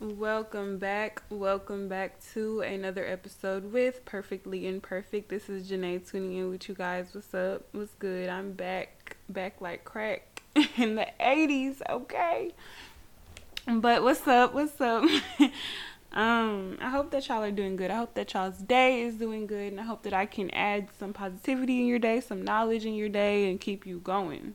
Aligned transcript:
Welcome 0.00 0.78
back. 0.78 1.22
Welcome 1.28 1.86
back 1.86 2.24
to 2.32 2.62
another 2.62 3.06
episode 3.06 3.70
with 3.70 4.02
Perfectly 4.06 4.66
Imperfect. 4.66 5.28
This 5.28 5.50
is 5.50 5.70
Janae 5.70 6.10
tuning 6.10 6.38
in 6.38 6.48
with 6.48 6.70
you 6.70 6.74
guys. 6.74 7.08
What's 7.12 7.34
up? 7.34 7.66
What's 7.72 7.92
good? 7.96 8.30
I'm 8.30 8.52
back, 8.52 9.18
back 9.28 9.60
like 9.60 9.84
crack 9.84 10.42
in 10.78 10.94
the 10.94 11.06
80s, 11.20 11.82
okay? 11.90 12.52
But 13.66 14.02
what's 14.02 14.26
up? 14.26 14.54
What's 14.54 14.80
up? 14.80 15.04
um, 16.12 16.78
I 16.80 16.88
hope 16.88 17.10
that 17.10 17.28
y'all 17.28 17.42
are 17.42 17.50
doing 17.50 17.76
good. 17.76 17.90
I 17.90 17.96
hope 17.96 18.14
that 18.14 18.32
y'all's 18.32 18.56
day 18.56 19.02
is 19.02 19.16
doing 19.16 19.46
good, 19.46 19.70
and 19.70 19.78
I 19.78 19.82
hope 19.82 20.04
that 20.04 20.14
I 20.14 20.24
can 20.24 20.50
add 20.52 20.88
some 20.98 21.12
positivity 21.12 21.78
in 21.78 21.86
your 21.86 21.98
day, 21.98 22.22
some 22.22 22.40
knowledge 22.40 22.86
in 22.86 22.94
your 22.94 23.10
day, 23.10 23.50
and 23.50 23.60
keep 23.60 23.84
you 23.84 23.98
going 23.98 24.54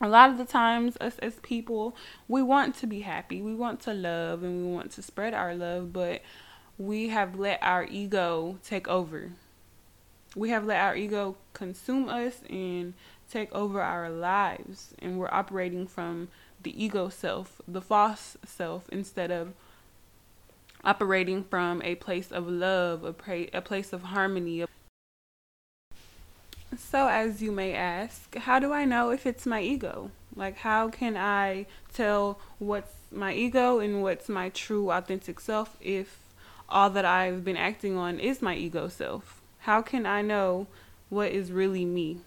a 0.00 0.08
lot 0.08 0.30
of 0.30 0.38
the 0.38 0.44
times 0.44 0.96
us 1.00 1.18
as 1.18 1.34
people 1.42 1.94
we 2.26 2.42
want 2.42 2.74
to 2.76 2.86
be 2.86 3.00
happy. 3.00 3.42
We 3.42 3.54
want 3.54 3.80
to 3.80 3.94
love 3.94 4.42
and 4.42 4.66
we 4.66 4.72
want 4.72 4.92
to 4.92 5.02
spread 5.02 5.34
our 5.34 5.54
love 5.54 5.92
but 5.92 6.22
we 6.78 7.08
have 7.08 7.38
let 7.38 7.58
our 7.62 7.84
ego 7.84 8.58
take 8.64 8.88
over. 8.88 9.32
We 10.34 10.50
have 10.50 10.64
let 10.64 10.80
our 10.80 10.96
ego 10.96 11.36
consume 11.52 12.08
us 12.08 12.40
and 12.48 12.94
take 13.30 13.52
over 13.54 13.82
our 13.82 14.08
lives 14.08 14.94
and 14.98 15.18
we're 15.18 15.32
operating 15.32 15.86
from 15.86 16.28
the 16.62 16.82
ego 16.82 17.08
self 17.08 17.60
the 17.66 17.80
false 17.80 18.36
self 18.44 18.88
instead 18.90 19.30
of 19.30 19.52
operating 20.84 21.44
from 21.44 21.80
a 21.82 21.94
place 21.94 22.32
of 22.32 22.48
love 22.48 23.04
a, 23.04 23.12
pra- 23.12 23.46
a 23.52 23.60
place 23.60 23.92
of 23.92 24.02
harmony 24.04 24.64
so, 26.76 27.08
as 27.08 27.42
you 27.42 27.50
may 27.50 27.74
ask, 27.74 28.34
how 28.36 28.58
do 28.58 28.72
I 28.72 28.84
know 28.84 29.10
if 29.10 29.26
it's 29.26 29.46
my 29.46 29.60
ego? 29.60 30.10
Like, 30.36 30.58
how 30.58 30.88
can 30.88 31.16
I 31.16 31.66
tell 31.92 32.38
what's 32.58 32.92
my 33.10 33.34
ego 33.34 33.80
and 33.80 34.02
what's 34.02 34.28
my 34.28 34.50
true 34.50 34.90
authentic 34.90 35.40
self 35.40 35.76
if 35.80 36.20
all 36.68 36.88
that 36.90 37.04
I've 37.04 37.44
been 37.44 37.56
acting 37.56 37.96
on 37.96 38.20
is 38.20 38.40
my 38.40 38.54
ego 38.54 38.88
self? 38.88 39.40
How 39.60 39.82
can 39.82 40.06
I 40.06 40.22
know 40.22 40.68
what 41.08 41.32
is 41.32 41.50
really 41.50 41.84
me? 41.84 42.18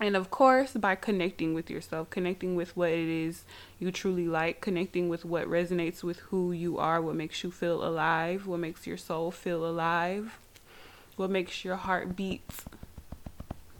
And 0.00 0.16
of 0.16 0.30
course, 0.30 0.72
by 0.72 0.96
connecting 0.96 1.54
with 1.54 1.70
yourself, 1.70 2.10
connecting 2.10 2.56
with 2.56 2.76
what 2.76 2.90
it 2.90 3.08
is 3.08 3.44
you 3.78 3.90
truly 3.90 4.26
like, 4.26 4.60
connecting 4.60 5.08
with 5.08 5.24
what 5.24 5.46
resonates 5.46 6.02
with 6.02 6.18
who 6.18 6.52
you 6.52 6.78
are, 6.78 7.00
what 7.00 7.14
makes 7.14 7.42
you 7.42 7.50
feel 7.50 7.82
alive, 7.82 8.46
what 8.46 8.60
makes 8.60 8.86
your 8.86 8.96
soul 8.96 9.30
feel 9.30 9.64
alive, 9.64 10.38
what 11.16 11.30
makes 11.30 11.64
your 11.64 11.76
heart 11.76 12.16
beat 12.16 12.42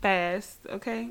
fast, 0.05 0.59
okay? 0.69 1.09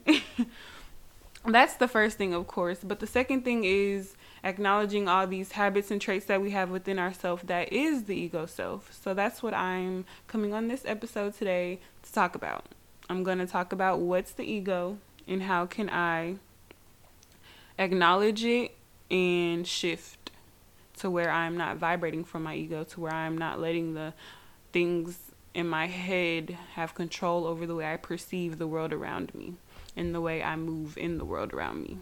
That's 1.48 1.74
the 1.74 1.88
first 1.88 2.16
thing, 2.20 2.36
of 2.36 2.46
course. 2.46 2.78
But 2.84 3.00
the 3.00 3.08
second 3.08 3.44
thing 3.44 3.64
is 3.64 4.16
acknowledging 4.44 5.08
all 5.08 5.26
these 5.26 5.54
habits 5.54 5.90
and 5.90 6.00
traits 6.00 6.28
that 6.28 6.44
we 6.44 6.52
have 6.52 6.70
within 6.70 7.00
ourselves 7.00 7.42
that 7.48 7.74
is 7.74 8.04
the 8.04 8.16
ego 8.16 8.46
self. 8.46 8.94
So 8.94 9.16
that's 9.16 9.42
what 9.42 9.56
I'm 9.56 10.06
coming 10.28 10.54
on 10.54 10.68
this 10.68 10.84
episode 10.86 11.34
today 11.34 11.80
to 12.04 12.14
talk 12.14 12.36
about. 12.36 12.68
I'm 13.10 13.24
going 13.24 13.40
to 13.40 13.48
talk 13.48 13.74
about 13.74 13.98
what's 13.98 14.32
the 14.32 14.44
ego 14.44 15.00
and 15.28 15.42
how 15.42 15.66
can 15.66 15.90
I 15.90 16.36
acknowledge 17.80 18.46
it 18.46 18.76
and 19.10 19.66
shift 19.66 20.30
to 21.00 21.10
where 21.10 21.32
I'm 21.32 21.58
not 21.58 21.78
vibrating 21.78 22.24
from 22.24 22.44
my 22.44 22.56
ego, 22.56 22.84
to 22.84 23.00
where 23.02 23.14
I'm 23.14 23.40
not 23.40 23.60
letting 23.60 23.96
the 23.96 24.14
things 24.72 25.33
in 25.54 25.68
my 25.68 25.88
head 25.88 26.58
have 26.74 26.96
control 26.96 27.46
over 27.46 27.66
the 27.66 27.76
way 27.76 27.92
I 27.92 27.98
perceive 27.98 28.58
the 28.58 28.68
world 28.68 28.92
around 28.94 29.34
me 29.36 29.54
and 29.96 30.14
the 30.14 30.22
way 30.22 30.42
I 30.42 30.56
move 30.56 30.98
in 30.98 31.18
the 31.18 31.26
world 31.26 31.54
around 31.54 31.84
me. 31.84 31.98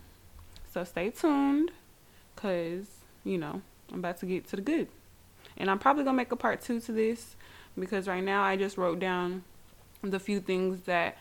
So 0.74 0.84
stay 0.84 1.10
tuned 1.10 1.72
because, 2.34 2.88
you 3.24 3.38
know, 3.38 3.62
I'm 3.92 4.00
about 4.00 4.20
to 4.20 4.26
get 4.26 4.48
to 4.50 4.56
the 4.56 4.62
good. 4.62 4.88
And 5.58 5.70
I'm 5.70 5.80
probably 5.80 6.04
going 6.04 6.16
to 6.16 6.18
make 6.18 6.32
a 6.32 6.38
part 6.38 6.62
two 6.62 6.80
to 6.82 6.92
this 6.92 7.36
because 7.78 8.08
right 8.08 8.24
now 8.24 8.42
I 8.44 8.56
just 8.56 8.78
wrote 8.78 9.00
down 9.00 9.44
the 10.02 10.20
few 10.20 10.40
things 10.40 10.82
that 10.84 11.18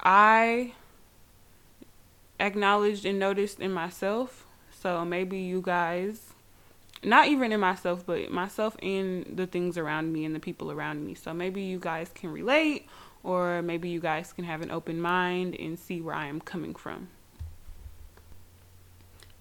I 0.00 0.74
acknowledged 2.40 3.04
and 3.04 3.18
noticed 3.18 3.60
in 3.60 3.72
myself. 3.72 4.46
So 4.72 5.04
maybe 5.04 5.38
you 5.38 5.62
guys 5.62 6.29
not 7.02 7.28
even 7.28 7.52
in 7.52 7.60
myself, 7.60 8.04
but 8.04 8.30
myself 8.30 8.76
and 8.82 9.24
the 9.34 9.46
things 9.46 9.78
around 9.78 10.12
me 10.12 10.24
and 10.24 10.34
the 10.34 10.40
people 10.40 10.70
around 10.70 11.04
me. 11.04 11.14
So 11.14 11.32
maybe 11.32 11.62
you 11.62 11.78
guys 11.78 12.10
can 12.14 12.30
relate, 12.30 12.88
or 13.22 13.62
maybe 13.62 13.88
you 13.88 14.00
guys 14.00 14.32
can 14.32 14.44
have 14.44 14.60
an 14.62 14.70
open 14.70 15.00
mind 15.00 15.56
and 15.58 15.78
see 15.78 16.00
where 16.00 16.14
I 16.14 16.26
am 16.26 16.40
coming 16.40 16.74
from. 16.74 17.08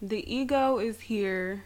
The 0.02 0.34
ego 0.34 0.80
is 0.80 1.02
here 1.02 1.66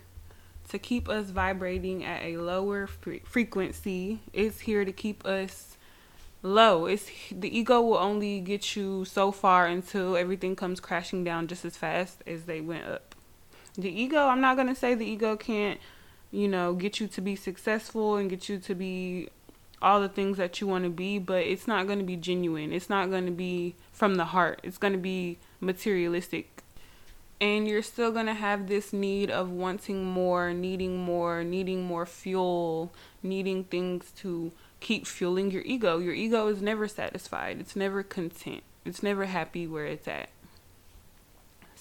to 0.70 0.80
keep 0.80 1.08
us 1.08 1.30
vibrating 1.30 2.04
at 2.04 2.24
a 2.24 2.38
lower 2.38 2.88
fre- 2.88 3.24
frequency. 3.24 4.22
It's 4.34 4.62
here 4.62 4.86
to 4.86 4.92
keep 4.92 5.24
us 5.26 5.78
low. 6.42 6.88
It's 6.88 7.08
the 7.32 7.56
ego 7.56 7.82
will 7.82 7.98
only 7.98 8.40
get 8.40 8.76
you 8.76 9.06
so 9.06 9.32
far 9.32 9.68
until 9.68 10.18
everything 10.18 10.56
comes 10.56 10.80
crashing 10.80 11.24
down 11.24 11.48
just 11.48 11.64
as 11.64 11.78
fast 11.78 12.24
as 12.26 12.46
they 12.46 12.62
went 12.62 12.86
up 12.86 13.13
the 13.76 13.90
ego 13.90 14.28
i'm 14.28 14.42
not 14.42 14.56
going 14.56 14.68
to 14.68 14.76
say 14.76 14.94
the 14.94 15.06
ego 15.06 15.36
can't 15.36 15.80
you 16.32 16.48
know 16.48 16.74
get 16.74 17.00
you 17.00 17.08
to 17.08 17.22
be 17.22 17.36
successful 17.36 18.18
and 18.18 18.30
get 18.30 18.50
you 18.50 18.58
to 18.58 18.76
be 18.76 19.30
all 19.84 20.00
the 20.00 20.10
things 20.10 20.38
that 20.38 20.62
you 20.62 20.66
want 20.66 20.86
to 20.86 20.90
be 20.90 21.20
but 21.20 21.44
it's 21.44 21.68
not 21.68 21.86
going 21.86 22.00
to 22.00 22.06
be 22.06 22.16
genuine. 22.16 22.72
It's 22.72 22.90
not 22.90 23.10
going 23.10 23.26
to 23.26 23.32
be 23.32 23.76
from 23.92 24.16
the 24.16 24.26
heart. 24.26 24.62
It's 24.64 24.78
going 24.78 24.94
to 24.94 25.00
be 25.00 25.38
materialistic. 25.60 26.64
And 27.42 27.68
you're 27.68 27.84
still 27.84 28.12
going 28.12 28.28
to 28.28 28.34
have 28.34 28.68
this 28.68 28.94
need 28.94 29.30
of 29.30 29.50
wanting 29.50 30.06
more 30.06 30.54
needing 30.54 30.98
more 30.98 31.44
needing 31.44 31.84
more 31.84 32.06
fuel 32.06 32.94
needing 33.22 33.66
things 33.66 34.12
to 34.18 34.54
keep 34.80 35.06
fueling 35.06 35.52
your 35.52 35.64
ego. 35.64 36.00
Your 36.00 36.14
ego 36.14 36.48
is 36.48 36.62
never 36.62 36.88
satisfied. 36.88 37.60
It's 37.60 37.76
never 37.76 38.02
content. 38.02 38.64
It's 38.86 39.04
never 39.04 39.26
happy 39.26 39.68
where 39.68 39.86
it's 39.86 40.08
at 40.08 40.30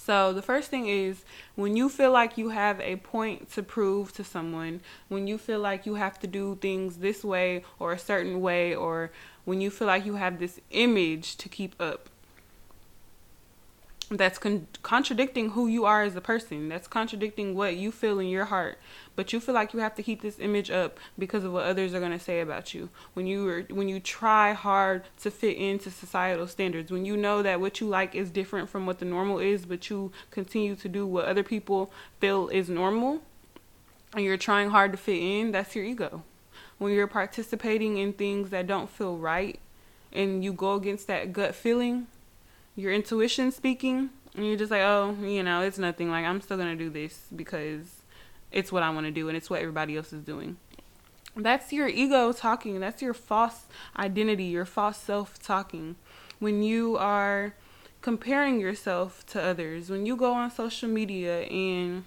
so, 0.04 0.32
the 0.32 0.42
first 0.42 0.68
thing 0.68 0.88
is 0.88 1.24
when 1.54 1.76
you 1.76 1.88
feel 1.88 2.10
like 2.10 2.36
you 2.36 2.48
have 2.48 2.80
a 2.80 2.96
point 2.96 3.52
to 3.52 3.62
prove 3.62 4.12
to 4.14 4.24
someone, 4.24 4.80
when 5.08 5.28
you 5.28 5.38
feel 5.38 5.60
like 5.60 5.86
you 5.86 5.94
have 5.94 6.18
to 6.20 6.26
do 6.26 6.58
things 6.60 6.96
this 6.96 7.22
way 7.22 7.62
or 7.78 7.92
a 7.92 7.98
certain 8.00 8.40
way, 8.40 8.74
or 8.74 9.12
when 9.44 9.60
you 9.60 9.70
feel 9.70 9.86
like 9.86 10.04
you 10.04 10.16
have 10.16 10.40
this 10.40 10.60
image 10.72 11.36
to 11.36 11.48
keep 11.48 11.80
up, 11.80 12.08
that's 14.19 14.39
con- 14.39 14.67
contradicting 14.83 15.50
who 15.50 15.67
you 15.67 15.84
are 15.84 16.03
as 16.03 16.17
a 16.17 16.21
person. 16.21 16.69
That's 16.69 16.89
contradicting 16.89 17.55
what 17.55 17.77
you 17.77 17.91
feel 17.93 18.19
in 18.19 18.28
your 18.28 18.47
heart. 18.47 18.78
But 19.15 19.33
you 19.33 19.41
feel 19.41 19.55
like 19.55 19.73
you 19.73 19.81
have 19.81 19.95
to 19.97 20.03
keep 20.03 20.23
this 20.23 20.39
image 20.39 20.71
up 20.71 20.99
because 21.19 21.45
of 21.45 21.53
what 21.53 21.67
others 21.67 21.95
are 21.95 22.00
going 22.00 22.12
to 22.12 22.19
say 22.19 22.41
about 22.41 22.75
you. 22.75 22.89
When 23.15 23.27
you 23.27 23.49
are, 23.49 23.62
when 23.62 23.89
you 23.89 24.00
try 24.00 24.53
hard 24.53 25.05
to 25.21 25.31
fit 25.31 25.56
into 25.56 25.91
societal 25.91 26.47
standards, 26.47 26.91
when 26.91 27.05
you 27.05 27.17
know 27.17 27.43
that 27.43 27.61
what 27.61 27.81
you 27.81 27.89
like 27.89 28.15
is 28.15 28.31
different 28.31 28.69
from 28.69 28.87
what 28.87 28.99
the 28.99 29.05
normal 29.05 29.39
is, 29.39 29.67
but 29.67 29.91
you 29.91 30.12
continue 30.31 30.75
to 30.77 30.89
do 30.89 31.06
what 31.06 31.27
other 31.27 31.43
people 31.43 31.93
feel 32.21 32.49
is 32.49 32.69
normal, 32.69 33.23
and 34.15 34.25
you're 34.25 34.37
trying 34.37 34.71
hard 34.71 34.93
to 34.93 34.99
fit 34.99 35.23
in, 35.23 35.53
that's 35.53 35.75
your 35.75 35.84
ego. 35.84 36.23
When 36.79 36.93
you're 36.93 37.06
participating 37.06 37.99
in 37.99 38.12
things 38.12 38.50
that 38.50 38.67
don't 38.67 38.91
feel 38.91 39.17
right 39.17 39.59
and 40.12 40.44
you 40.44 40.53
go 40.53 40.75
against 40.75 41.06
that 41.06 41.33
gut 41.33 41.55
feeling, 41.55 42.06
your 42.75 42.93
intuition 42.93 43.53
speaking 43.53 44.10
and 44.34 44.47
you're 44.47 44.56
just 44.56 44.71
like 44.71 44.83
oh 44.83 45.16
you 45.22 45.43
know 45.43 45.62
it's 45.62 45.78
nothing. 45.78 46.10
Like 46.10 46.25
i'm 46.25 46.41
still 46.41 46.56
gonna 46.56 46.77
do 46.77 46.91
this 46.91 47.27
because 47.34 48.03
it's 48.50 48.71
what 48.71 48.83
i 48.83 48.91
want 48.91 49.06
to 49.06 49.12
do 49.12 49.28
and 49.28 49.37
it's 49.37 49.49
what 49.49 49.60
everybody 49.60 49.97
else 49.97 50.12
is 50.12 50.22
doing. 50.25 50.56
That's 51.34 51.72
your 51.72 51.88
ego 51.88 52.32
talking. 52.32 52.81
That's 52.81 53.00
your 53.00 53.15
false 53.15 53.66
identity 53.97 54.44
your 54.44 54.65
false 54.65 54.99
self 54.99 55.43
talking. 55.43 55.97
When 56.38 56.62
you 56.62 56.97
are 56.97 57.55
comparing 58.03 58.61
yourself 58.61 59.25
to 59.25 59.41
others 59.41 59.88
when 59.88 60.05
you 60.05 60.16
go 60.16 60.32
on 60.32 60.50
social 60.50 60.88
media 60.88 61.43
and 61.43 62.05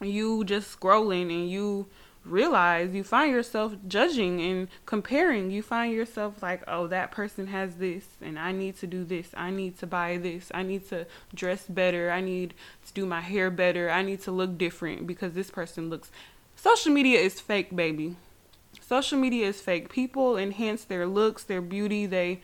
you 0.00 0.44
just 0.44 0.78
scrolling 0.78 1.30
and 1.30 1.50
you 1.50 1.86
realize 2.24 2.94
you 2.94 3.02
find 3.02 3.32
yourself 3.32 3.74
judging 3.86 4.40
and 4.40 4.68
comparing. 4.86 5.50
You 5.50 5.62
find 5.62 5.92
yourself 5.92 6.42
like, 6.42 6.62
oh, 6.68 6.86
that 6.88 7.10
person 7.10 7.48
has 7.48 7.76
this, 7.76 8.04
and 8.20 8.38
I 8.38 8.52
need 8.52 8.78
to 8.78 8.86
do 8.86 9.04
this. 9.04 9.30
I 9.36 9.50
need 9.50 9.78
to 9.78 9.86
buy 9.86 10.16
this. 10.16 10.50
I 10.54 10.62
need 10.62 10.88
to 10.88 11.06
dress 11.34 11.66
better. 11.66 12.10
I 12.10 12.20
need 12.20 12.54
to 12.86 12.92
do 12.92 13.06
my 13.06 13.20
hair 13.20 13.50
better. 13.50 13.90
I 13.90 14.02
need 14.02 14.20
to 14.22 14.32
look 14.32 14.56
different 14.56 15.06
because 15.06 15.32
this 15.32 15.50
person 15.50 15.90
looks. 15.90 16.10
Social 16.56 16.92
media 16.92 17.20
is 17.20 17.40
fake, 17.40 17.74
baby. 17.74 18.16
Social 18.80 19.18
media 19.18 19.48
is 19.48 19.60
fake. 19.60 19.88
People 19.88 20.36
enhance 20.36 20.84
their 20.84 21.06
looks, 21.06 21.44
their 21.44 21.60
beauty. 21.60 22.06
They 22.06 22.40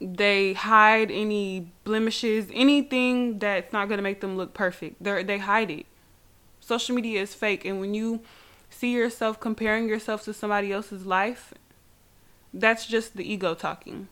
they 0.00 0.52
hide 0.52 1.12
any 1.12 1.70
blemishes, 1.84 2.48
anything 2.52 3.38
that's 3.38 3.72
not 3.72 3.88
gonna 3.88 4.02
make 4.02 4.20
them 4.20 4.36
look 4.36 4.52
perfect. 4.52 5.02
They 5.02 5.22
they 5.22 5.38
hide 5.38 5.70
it 5.70 5.86
social 6.62 6.94
media 6.94 7.20
is 7.20 7.34
fake 7.34 7.64
and 7.66 7.80
when 7.80 7.92
you 7.92 8.20
see 8.70 8.92
yourself 8.92 9.38
comparing 9.38 9.86
yourself 9.88 10.24
to 10.24 10.32
somebody 10.32 10.72
else's 10.72 11.04
life 11.04 11.52
that's 12.54 12.86
just 12.86 13.16
the 13.16 13.30
ego 13.30 13.54
talking. 13.54 14.08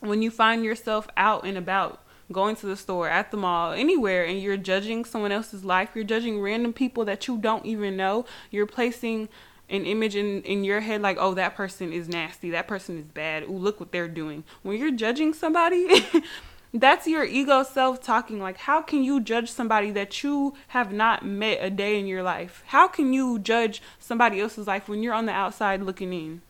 When 0.00 0.22
you 0.22 0.30
find 0.30 0.64
yourself 0.64 1.08
out 1.16 1.44
and 1.44 1.56
about 1.56 2.02
going 2.30 2.56
to 2.56 2.66
the 2.66 2.76
store, 2.76 3.08
at 3.08 3.30
the 3.30 3.36
mall, 3.36 3.72
anywhere, 3.72 4.24
and 4.24 4.40
you're 4.40 4.58
judging 4.58 5.04
someone 5.04 5.32
else's 5.32 5.64
life, 5.64 5.90
you're 5.94 6.04
judging 6.04 6.40
random 6.40 6.72
people 6.72 7.04
that 7.06 7.26
you 7.26 7.38
don't 7.38 7.64
even 7.64 7.96
know, 7.96 8.26
you're 8.50 8.66
placing 8.66 9.28
an 9.70 9.84
image 9.86 10.14
in, 10.14 10.42
in 10.42 10.62
your 10.62 10.80
head 10.80 11.02
like, 11.02 11.16
oh, 11.18 11.34
that 11.34 11.54
person 11.54 11.92
is 11.92 12.08
nasty, 12.08 12.50
that 12.50 12.68
person 12.68 12.98
is 12.98 13.06
bad, 13.06 13.44
ooh, 13.44 13.56
look 13.56 13.80
what 13.80 13.92
they're 13.92 14.08
doing. 14.08 14.44
When 14.62 14.78
you're 14.78 14.90
judging 14.90 15.32
somebody, 15.32 16.06
that's 16.72 17.06
your 17.06 17.24
ego 17.24 17.62
self 17.62 18.02
talking. 18.02 18.40
Like, 18.40 18.58
how 18.58 18.82
can 18.82 19.02
you 19.02 19.20
judge 19.20 19.50
somebody 19.50 19.90
that 19.92 20.22
you 20.22 20.54
have 20.68 20.92
not 20.92 21.24
met 21.24 21.58
a 21.60 21.70
day 21.70 21.98
in 21.98 22.06
your 22.06 22.22
life? 22.22 22.62
How 22.66 22.88
can 22.88 23.12
you 23.12 23.38
judge 23.38 23.82
somebody 23.98 24.40
else's 24.40 24.66
life 24.66 24.88
when 24.88 25.02
you're 25.02 25.14
on 25.14 25.26
the 25.26 25.32
outside 25.32 25.82
looking 25.82 26.12
in? 26.12 26.42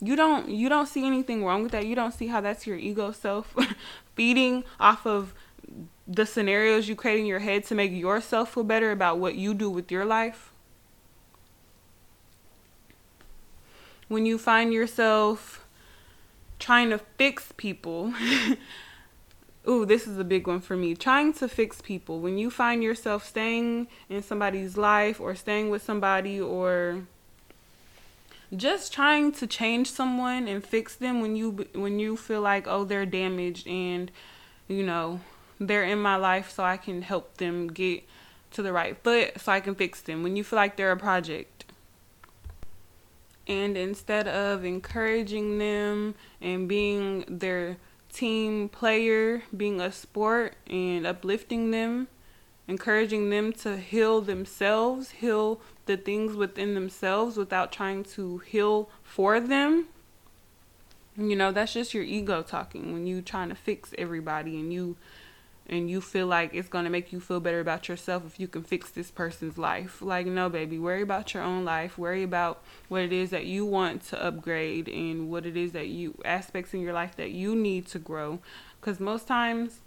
you 0.00 0.16
don't 0.16 0.48
you 0.48 0.68
don't 0.68 0.86
see 0.86 1.06
anything 1.06 1.44
wrong 1.44 1.62
with 1.62 1.72
that. 1.72 1.86
You 1.86 1.94
don't 1.94 2.12
see 2.12 2.28
how 2.28 2.40
that's 2.40 2.66
your 2.66 2.76
ego 2.76 3.12
self 3.12 3.54
feeding 4.14 4.64
off 4.78 5.06
of 5.06 5.34
the 6.08 6.26
scenarios 6.26 6.88
you 6.88 6.96
create 6.96 7.20
in 7.20 7.26
your 7.26 7.38
head 7.38 7.64
to 7.64 7.74
make 7.74 7.92
yourself 7.92 8.54
feel 8.54 8.64
better 8.64 8.90
about 8.90 9.18
what 9.18 9.34
you 9.34 9.54
do 9.54 9.70
with 9.70 9.92
your 9.92 10.04
life. 10.04 10.52
When 14.08 14.26
you 14.26 14.38
find 14.38 14.72
yourself 14.72 15.64
trying 16.60 16.90
to 16.90 16.98
fix 16.98 17.52
people, 17.56 18.14
ooh, 19.68 19.84
this 19.84 20.06
is 20.06 20.18
a 20.18 20.24
big 20.24 20.46
one 20.46 20.60
for 20.60 20.76
me. 20.76 20.94
Trying 20.94 21.32
to 21.34 21.48
fix 21.48 21.80
people. 21.80 22.20
When 22.20 22.38
you 22.38 22.50
find 22.50 22.82
yourself 22.82 23.26
staying 23.26 23.88
in 24.08 24.22
somebody's 24.22 24.76
life 24.76 25.20
or 25.20 25.34
staying 25.34 25.70
with 25.70 25.82
somebody 25.82 26.40
or 26.40 27.06
just 28.54 28.92
trying 28.92 29.32
to 29.32 29.46
change 29.46 29.90
someone 29.90 30.46
and 30.46 30.64
fix 30.64 30.94
them 30.96 31.20
when 31.20 31.36
you 31.36 31.66
when 31.72 32.00
you 32.00 32.16
feel 32.16 32.40
like 32.40 32.66
oh 32.66 32.82
they're 32.82 33.06
damaged 33.06 33.64
and 33.68 34.10
you 34.66 34.82
know 34.82 35.20
they're 35.60 35.84
in 35.84 36.00
my 36.00 36.16
life 36.16 36.50
so 36.50 36.64
I 36.64 36.76
can 36.76 37.02
help 37.02 37.36
them 37.36 37.68
get 37.68 38.02
to 38.50 38.62
the 38.62 38.72
right 38.72 38.96
foot 39.04 39.40
so 39.40 39.52
I 39.52 39.60
can 39.60 39.76
fix 39.76 40.00
them 40.00 40.24
when 40.24 40.34
you 40.34 40.42
feel 40.42 40.56
like 40.56 40.76
they're 40.76 40.90
a 40.90 40.96
project 40.96 41.49
and 43.50 43.76
instead 43.76 44.26
of 44.28 44.64
encouraging 44.64 45.58
them 45.58 46.14
and 46.40 46.68
being 46.68 47.24
their 47.28 47.76
team 48.12 48.68
player 48.68 49.42
being 49.56 49.80
a 49.80 49.92
sport 49.92 50.54
and 50.68 51.06
uplifting 51.06 51.70
them 51.70 52.08
encouraging 52.66 53.30
them 53.30 53.52
to 53.52 53.76
heal 53.76 54.20
themselves 54.20 55.10
heal 55.10 55.60
the 55.90 55.96
things 55.96 56.36
within 56.36 56.74
themselves 56.74 57.36
without 57.36 57.72
trying 57.72 58.04
to 58.04 58.38
heal 58.38 58.88
for 59.02 59.40
them. 59.40 59.86
You 61.16 61.34
know, 61.34 61.50
that's 61.50 61.74
just 61.74 61.92
your 61.92 62.04
ego 62.04 62.42
talking 62.42 62.92
when 62.92 63.06
you 63.06 63.20
trying 63.20 63.48
to 63.48 63.56
fix 63.56 63.92
everybody 63.98 64.58
and 64.58 64.72
you 64.72 64.96
and 65.68 65.88
you 65.88 66.00
feel 66.00 66.26
like 66.26 66.52
it's 66.52 66.68
going 66.68 66.84
to 66.84 66.90
make 66.90 67.12
you 67.12 67.20
feel 67.20 67.40
better 67.40 67.60
about 67.60 67.88
yourself 67.88 68.24
if 68.26 68.40
you 68.40 68.48
can 68.48 68.62
fix 68.62 68.90
this 68.90 69.10
person's 69.10 69.56
life. 69.56 70.02
Like, 70.02 70.26
no, 70.26 70.48
baby, 70.48 70.78
worry 70.78 71.02
about 71.02 71.32
your 71.32 71.42
own 71.42 71.64
life. 71.64 71.96
Worry 71.96 72.22
about 72.22 72.62
what 72.88 73.02
it 73.02 73.12
is 73.12 73.30
that 73.30 73.46
you 73.46 73.64
want 73.64 74.02
to 74.08 74.22
upgrade 74.22 74.88
and 74.88 75.30
what 75.30 75.46
it 75.46 75.56
is 75.56 75.72
that 75.72 75.88
you, 75.88 76.20
aspects 76.24 76.74
in 76.74 76.80
your 76.80 76.92
life 76.92 77.16
that 77.16 77.30
you 77.30 77.54
need 77.54 77.86
to 77.88 77.98
grow. 77.98 78.40
Because 78.80 78.98
most 78.98 79.28
times, 79.28 79.80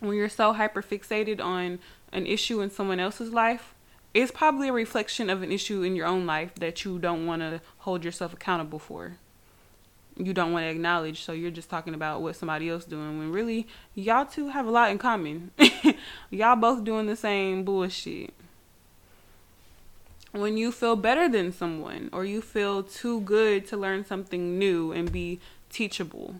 when 0.00 0.16
you're 0.16 0.28
so 0.28 0.52
hyper 0.52 0.82
fixated 0.82 1.40
on 1.40 1.78
an 2.12 2.26
issue 2.26 2.60
in 2.60 2.70
someone 2.70 2.98
else's 2.98 3.32
life, 3.32 3.74
it's 4.14 4.32
probably 4.32 4.68
a 4.68 4.72
reflection 4.72 5.30
of 5.30 5.42
an 5.42 5.52
issue 5.52 5.82
in 5.82 5.96
your 5.96 6.06
own 6.06 6.26
life 6.26 6.54
that 6.56 6.84
you 6.84 6.98
don't 6.98 7.26
want 7.26 7.40
to 7.40 7.60
hold 7.78 8.04
yourself 8.04 8.32
accountable 8.32 8.78
for. 8.78 9.18
You 10.16 10.34
don't 10.34 10.52
want 10.52 10.64
to 10.64 10.68
acknowledge, 10.68 11.22
so 11.22 11.32
you're 11.32 11.50
just 11.50 11.70
talking 11.70 11.94
about 11.94 12.20
what 12.20 12.36
somebody 12.36 12.68
else 12.68 12.84
doing 12.84 13.18
when 13.18 13.32
really 13.32 13.66
y'all 13.94 14.26
two 14.26 14.48
have 14.48 14.66
a 14.66 14.70
lot 14.70 14.90
in 14.90 14.98
common. 14.98 15.52
y'all 16.30 16.56
both 16.56 16.84
doing 16.84 17.06
the 17.06 17.16
same 17.16 17.64
bullshit. 17.64 18.34
When 20.32 20.56
you 20.56 20.72
feel 20.72 20.96
better 20.96 21.28
than 21.28 21.52
someone 21.52 22.08
or 22.12 22.24
you 22.24 22.40
feel 22.40 22.82
too 22.82 23.20
good 23.22 23.66
to 23.68 23.76
learn 23.76 24.04
something 24.04 24.58
new 24.58 24.92
and 24.92 25.10
be 25.10 25.40
teachable, 25.70 26.36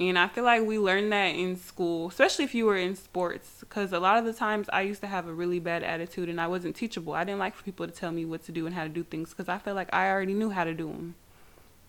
and 0.00 0.16
I 0.16 0.28
feel 0.28 0.44
like 0.44 0.64
we 0.64 0.78
learned 0.78 1.10
that 1.12 1.28
in 1.28 1.56
school, 1.56 2.08
especially 2.08 2.44
if 2.44 2.54
you 2.54 2.66
were 2.66 2.76
in 2.76 2.94
sports, 2.94 3.58
because 3.60 3.92
a 3.92 3.98
lot 3.98 4.16
of 4.16 4.24
the 4.24 4.32
times 4.32 4.68
I 4.72 4.82
used 4.82 5.00
to 5.00 5.08
have 5.08 5.26
a 5.26 5.32
really 5.32 5.58
bad 5.58 5.82
attitude 5.82 6.28
and 6.28 6.40
I 6.40 6.46
wasn't 6.46 6.76
teachable. 6.76 7.14
I 7.14 7.24
didn't 7.24 7.40
like 7.40 7.56
for 7.56 7.64
people 7.64 7.86
to 7.86 7.92
tell 7.92 8.12
me 8.12 8.24
what 8.24 8.44
to 8.44 8.52
do 8.52 8.66
and 8.66 8.74
how 8.76 8.84
to 8.84 8.88
do 8.88 9.02
things 9.02 9.30
because 9.30 9.48
I 9.48 9.58
felt 9.58 9.74
like 9.74 9.92
I 9.92 10.08
already 10.08 10.34
knew 10.34 10.50
how 10.50 10.62
to 10.62 10.72
do 10.72 10.86
them. 10.86 11.14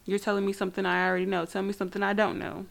You're 0.10 0.20
telling 0.20 0.46
me 0.46 0.54
something 0.54 0.86
I 0.86 1.08
already 1.08 1.26
know. 1.26 1.46
Tell 1.46 1.62
me 1.62 1.74
something 1.74 2.02
I 2.02 2.14
don't 2.14 2.40
know. 2.40 2.66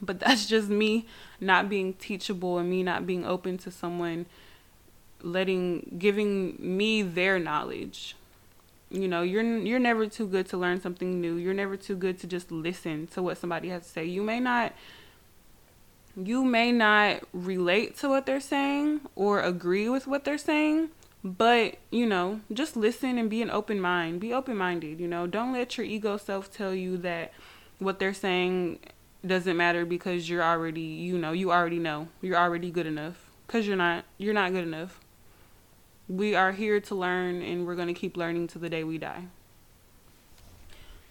But 0.00 0.20
that's 0.24 0.46
just 0.46 0.68
me 0.68 1.06
not 1.40 1.68
being 1.68 1.94
teachable 1.94 2.58
and 2.58 2.68
me 2.68 2.82
not 2.82 3.06
being 3.06 3.24
open 3.24 3.58
to 3.58 3.70
someone 3.70 4.26
letting, 5.22 5.96
giving 5.98 6.56
me 6.58 7.02
their 7.02 7.38
knowledge 7.38 8.14
you 8.90 9.06
know 9.06 9.22
you're 9.22 9.44
you're 9.58 9.78
never 9.78 10.06
too 10.06 10.26
good 10.26 10.48
to 10.48 10.56
learn 10.56 10.80
something 10.80 11.20
new 11.20 11.36
you're 11.36 11.54
never 11.54 11.76
too 11.76 11.94
good 11.94 12.18
to 12.18 12.26
just 12.26 12.50
listen 12.50 13.06
to 13.06 13.22
what 13.22 13.36
somebody 13.36 13.68
has 13.68 13.82
to 13.82 13.88
say 13.88 14.04
you 14.04 14.22
may 14.22 14.40
not 14.40 14.72
you 16.16 16.44
may 16.44 16.72
not 16.72 17.20
relate 17.32 17.96
to 17.96 18.08
what 18.08 18.26
they're 18.26 18.40
saying 18.40 19.00
or 19.14 19.40
agree 19.40 19.88
with 19.88 20.06
what 20.06 20.24
they're 20.24 20.38
saying 20.38 20.88
but 21.24 21.76
you 21.90 22.06
know 22.06 22.40
just 22.52 22.76
listen 22.76 23.18
and 23.18 23.28
be 23.28 23.42
an 23.42 23.50
open 23.50 23.80
mind. 23.80 24.20
Be 24.20 24.32
open 24.32 24.56
minded 24.56 25.00
you 25.00 25.08
know. 25.08 25.26
Don't 25.26 25.52
let 25.52 25.76
your 25.76 25.86
ego 25.86 26.16
self 26.16 26.50
tell 26.50 26.74
you 26.74 26.96
that 26.98 27.32
what 27.78 27.98
they're 27.98 28.14
saying 28.14 28.80
doesn't 29.26 29.56
matter 29.56 29.84
because 29.84 30.30
you're 30.30 30.42
already 30.42 30.80
you 30.80 31.18
know 31.18 31.32
you 31.32 31.50
already 31.50 31.78
know. 31.78 32.08
You're 32.20 32.38
already 32.38 32.70
good 32.70 32.86
enough. 32.86 33.16
Because 33.46 33.66
you're 33.66 33.76
not 33.76 34.04
you're 34.18 34.34
not 34.34 34.52
good 34.52 34.64
enough. 34.64 35.00
We 36.08 36.34
are 36.34 36.52
here 36.52 36.80
to 36.80 36.94
learn 36.94 37.42
and 37.42 37.66
we're 37.66 37.74
going 37.74 37.88
to 37.88 37.94
keep 37.94 38.16
learning 38.16 38.46
to 38.48 38.58
the 38.58 38.70
day 38.70 38.82
we 38.84 38.98
die. 38.98 39.24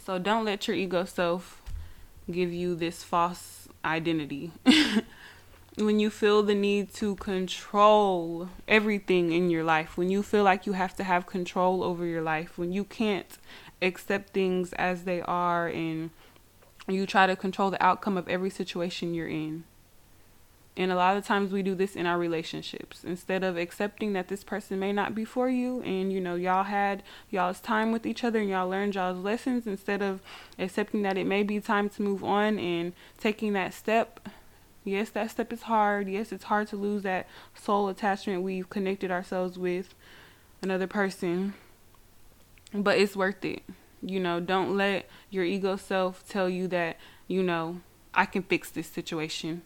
So 0.04 0.18
don't 0.18 0.46
let 0.46 0.68
your 0.68 0.78
ego 0.78 1.06
self 1.06 1.62
give 2.32 2.54
you 2.54 2.76
this 2.76 3.04
false 3.04 3.68
identity. 3.84 4.52
when 5.78 6.00
you 6.00 6.10
feel 6.10 6.42
the 6.42 6.56
need 6.56 6.92
to 6.96 7.16
control 7.16 8.50
everything 8.68 9.32
in 9.32 9.50
your 9.50 9.64
life, 9.64 9.96
when 9.96 10.10
you 10.10 10.24
feel 10.24 10.44
like 10.44 10.66
you 10.66 10.74
have 10.74 10.96
to 10.96 11.04
have 11.04 11.28
control 11.28 11.84
over 11.84 12.04
your 12.06 12.24
life, 12.24 12.58
when 12.58 12.72
you 12.72 12.84
can't 12.84 13.38
accept 13.82 14.32
things 14.32 14.74
as 14.74 15.04
they 15.04 15.22
are 15.22 15.68
and 15.68 16.10
you 16.88 17.06
try 17.06 17.28
to 17.28 17.36
control 17.36 17.70
the 17.70 17.84
outcome 17.84 18.18
of 18.18 18.28
every 18.28 18.50
situation 18.50 19.14
you're 19.14 19.28
in. 19.28 19.66
And 20.76 20.92
a 20.92 20.96
lot 20.96 21.18
of 21.18 21.26
times 21.26 21.52
we 21.52 21.64
do 21.64 21.74
this 21.74 21.96
in 21.96 22.06
our 22.06 22.20
relationships. 22.20 23.04
Instead 23.04 23.44
of 23.44 23.58
accepting 23.58 24.14
that 24.14 24.28
this 24.28 24.44
person 24.44 24.80
may 24.80 24.94
not 24.94 25.16
be 25.16 25.26
for 25.26 25.50
you 25.50 25.82
and 25.82 26.14
you 26.14 26.22
know 26.22 26.36
y'all 26.36 26.64
had 26.64 27.04
y'all's 27.30 27.60
time 27.60 27.92
with 27.92 28.06
each 28.06 28.24
other 28.24 28.40
and 28.40 28.50
y'all 28.50 28.70
learned 28.70 28.96
y'all's 28.96 29.24
lessons 29.24 29.68
instead 29.68 30.02
of 30.02 30.22
accepting 30.58 31.02
that 31.02 31.18
it 31.18 31.26
may 31.26 31.44
be 31.44 31.60
time 31.60 31.90
to 31.90 32.02
move 32.02 32.24
on 32.24 32.58
and 32.58 32.94
taking 33.20 33.54
that 33.54 33.74
step. 33.74 34.28
Yes, 34.88 35.10
that 35.10 35.32
step 35.32 35.52
is 35.52 35.64
hard. 35.64 36.08
Yes, 36.08 36.32
it's 36.32 36.46
hard 36.46 36.68
to 36.70 36.78
lose 36.78 37.04
that 37.04 37.28
soul 37.54 37.90
attachment 37.90 38.44
we've 38.44 38.70
connected 38.70 39.12
ourselves 39.12 39.58
with 39.58 39.94
another 40.62 40.88
person. 40.88 41.54
But 42.74 42.98
it's 42.98 43.16
worth 43.16 43.44
it. 43.44 43.64
You 44.02 44.20
know, 44.20 44.40
don't 44.40 44.78
let 44.78 45.08
your 45.30 45.44
ego 45.44 45.76
self 45.76 46.28
tell 46.28 46.48
you 46.50 46.68
that, 46.70 46.98
you 47.28 47.44
know, 47.44 47.82
I 48.14 48.26
can 48.26 48.44
fix 48.44 48.70
this 48.70 48.88
situation 48.88 49.64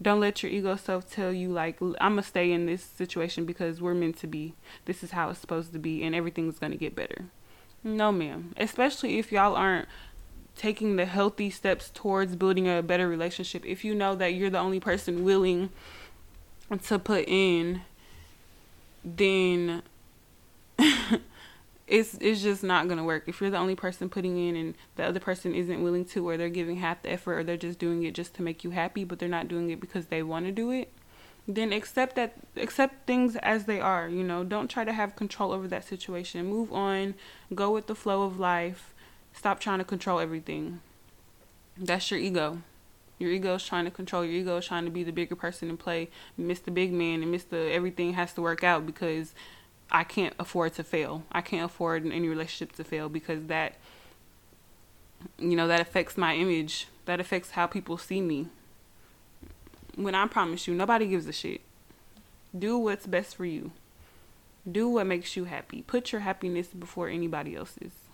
don't 0.00 0.20
let 0.20 0.42
your 0.42 0.52
ego 0.52 0.76
self 0.76 1.10
tell 1.10 1.32
you 1.32 1.48
like 1.48 1.80
I'm 1.80 2.12
gonna 2.12 2.22
stay 2.22 2.52
in 2.52 2.66
this 2.66 2.82
situation 2.82 3.44
because 3.44 3.80
we're 3.80 3.94
meant 3.94 4.16
to 4.18 4.26
be. 4.26 4.54
This 4.84 5.02
is 5.02 5.10
how 5.10 5.30
it's 5.30 5.40
supposed 5.40 5.72
to 5.72 5.78
be, 5.78 6.04
and 6.04 6.14
everything's 6.14 6.58
gonna 6.58 6.76
get 6.76 6.94
better. 6.94 7.24
No, 7.82 8.12
ma'am. 8.12 8.54
Especially 8.56 9.18
if 9.18 9.32
y'all 9.32 9.56
aren't 9.56 9.88
taking 10.58 10.96
the 10.96 11.06
healthy 11.06 11.48
steps 11.48 11.90
towards 11.94 12.36
building 12.36 12.68
a 12.68 12.82
better 12.82 13.08
relationship. 13.08 13.64
If 13.64 13.84
you 13.84 13.94
know 13.94 14.14
that 14.16 14.34
you're 14.34 14.50
the 14.50 14.58
only 14.58 14.80
person 14.80 15.24
willing 15.24 15.70
to 16.82 16.98
put 16.98 17.24
in, 17.26 17.82
then 19.04 19.82
it's 21.86 22.14
it's 22.20 22.42
just 22.42 22.62
not 22.62 22.88
gonna 22.88 23.04
work. 23.04 23.24
If 23.26 23.40
you're 23.40 23.50
the 23.50 23.56
only 23.56 23.76
person 23.76 24.10
putting 24.10 24.36
in 24.36 24.56
and 24.56 24.74
the 24.96 25.04
other 25.04 25.20
person 25.20 25.54
isn't 25.54 25.82
willing 25.82 26.04
to, 26.06 26.28
or 26.28 26.36
they're 26.36 26.48
giving 26.48 26.76
half 26.76 27.02
the 27.02 27.12
effort, 27.12 27.38
or 27.38 27.44
they're 27.44 27.56
just 27.56 27.78
doing 27.78 28.02
it 28.02 28.14
just 28.14 28.34
to 28.34 28.42
make 28.42 28.64
you 28.64 28.70
happy, 28.70 29.04
but 29.04 29.18
they're 29.18 29.28
not 29.28 29.48
doing 29.48 29.70
it 29.70 29.80
because 29.80 30.06
they 30.06 30.22
want 30.22 30.44
to 30.46 30.52
do 30.52 30.70
it, 30.70 30.92
then 31.46 31.72
accept 31.72 32.16
that 32.16 32.34
accept 32.56 33.06
things 33.06 33.36
as 33.36 33.64
they 33.64 33.80
are. 33.80 34.08
You 34.08 34.24
know, 34.24 34.44
don't 34.44 34.68
try 34.68 34.84
to 34.84 34.92
have 34.92 35.16
control 35.16 35.52
over 35.52 35.68
that 35.68 35.84
situation. 35.84 36.44
Move 36.46 36.72
on. 36.72 37.14
Go 37.54 37.70
with 37.70 37.86
the 37.86 37.94
flow 37.94 38.22
of 38.22 38.38
life. 38.38 38.92
Stop 39.32 39.60
trying 39.60 39.78
to 39.78 39.84
control 39.84 40.18
everything. 40.18 40.80
That's 41.76 42.10
your 42.10 42.18
ego. 42.18 42.62
Your 43.18 43.30
ego 43.30 43.54
is 43.54 43.64
trying 43.64 43.84
to 43.84 43.90
control. 43.90 44.24
Your 44.24 44.34
ego 44.34 44.56
is 44.58 44.66
trying 44.66 44.84
to 44.84 44.90
be 44.90 45.02
the 45.02 45.12
bigger 45.12 45.36
person 45.36 45.68
and 45.68 45.78
play 45.78 46.08
Mr. 46.40 46.72
Big 46.72 46.92
Man 46.92 47.22
and 47.22 47.34
Mr. 47.34 47.70
Everything 47.70 48.14
has 48.14 48.32
to 48.34 48.42
work 48.42 48.62
out 48.62 48.86
because 48.86 49.34
I 49.90 50.04
can't 50.04 50.34
afford 50.38 50.74
to 50.74 50.84
fail. 50.84 51.24
I 51.32 51.40
can't 51.40 51.64
afford 51.64 52.06
any 52.06 52.28
relationship 52.28 52.76
to 52.76 52.84
fail 52.84 53.08
because 53.08 53.46
that 53.46 53.74
you 55.38 55.56
know 55.56 55.66
that 55.66 55.80
affects 55.80 56.16
my 56.16 56.36
image 56.36 56.86
That 57.06 57.18
affects 57.18 57.52
how 57.52 57.66
people 57.66 57.98
see 57.98 58.20
me. 58.20 58.48
When 59.96 60.14
I 60.14 60.26
promise 60.28 60.68
you, 60.68 60.74
nobody 60.74 61.08
gives 61.08 61.26
a 61.26 61.32
shit. 61.32 61.62
Do 62.56 62.78
what's 62.78 63.06
best 63.06 63.34
for 63.34 63.44
you. 63.44 63.72
Do 64.70 64.88
what 64.88 65.06
makes 65.06 65.36
you 65.36 65.44
happy. 65.44 65.82
Put 65.82 66.12
your 66.12 66.20
happiness 66.20 66.68
before 66.68 67.08
anybody 67.08 67.56
else's. 67.56 68.07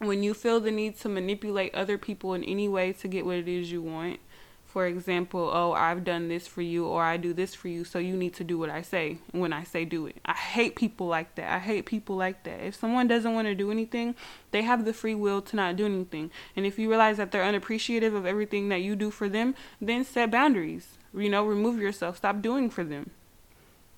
When 0.00 0.22
you 0.22 0.32
feel 0.32 0.60
the 0.60 0.70
need 0.70 0.98
to 1.00 1.10
manipulate 1.10 1.74
other 1.74 1.98
people 1.98 2.32
in 2.32 2.42
any 2.42 2.68
way 2.68 2.92
to 2.94 3.06
get 3.06 3.26
what 3.26 3.36
it 3.36 3.46
is 3.48 3.70
you 3.70 3.82
want, 3.82 4.18
for 4.64 4.86
example, 4.86 5.50
oh, 5.52 5.72
I've 5.72 6.04
done 6.04 6.28
this 6.28 6.46
for 6.46 6.62
you 6.62 6.86
or 6.86 7.02
I 7.02 7.16
do 7.16 7.34
this 7.34 7.54
for 7.54 7.68
you, 7.68 7.84
so 7.84 7.98
you 7.98 8.16
need 8.16 8.32
to 8.34 8.44
do 8.44 8.56
what 8.56 8.70
I 8.70 8.82
say 8.82 9.18
when 9.32 9.52
I 9.52 9.64
say 9.64 9.84
do 9.84 10.06
it. 10.06 10.16
I 10.24 10.32
hate 10.32 10.74
people 10.74 11.06
like 11.06 11.34
that. 11.34 11.52
I 11.52 11.58
hate 11.58 11.84
people 11.86 12.16
like 12.16 12.44
that. 12.44 12.64
If 12.64 12.76
someone 12.76 13.08
doesn't 13.08 13.34
want 13.34 13.48
to 13.48 13.54
do 13.54 13.70
anything, 13.70 14.14
they 14.52 14.62
have 14.62 14.84
the 14.84 14.94
free 14.94 15.14
will 15.14 15.42
to 15.42 15.56
not 15.56 15.76
do 15.76 15.86
anything. 15.86 16.30
And 16.54 16.64
if 16.64 16.78
you 16.78 16.88
realize 16.88 17.16
that 17.16 17.32
they're 17.32 17.44
unappreciative 17.44 18.14
of 18.14 18.24
everything 18.24 18.68
that 18.68 18.80
you 18.80 18.94
do 18.96 19.10
for 19.10 19.28
them, 19.28 19.54
then 19.80 20.04
set 20.04 20.30
boundaries. 20.30 20.86
You 21.12 21.28
know, 21.28 21.44
remove 21.44 21.78
yourself. 21.78 22.18
Stop 22.18 22.40
doing 22.40 22.70
for 22.70 22.84
them 22.84 23.10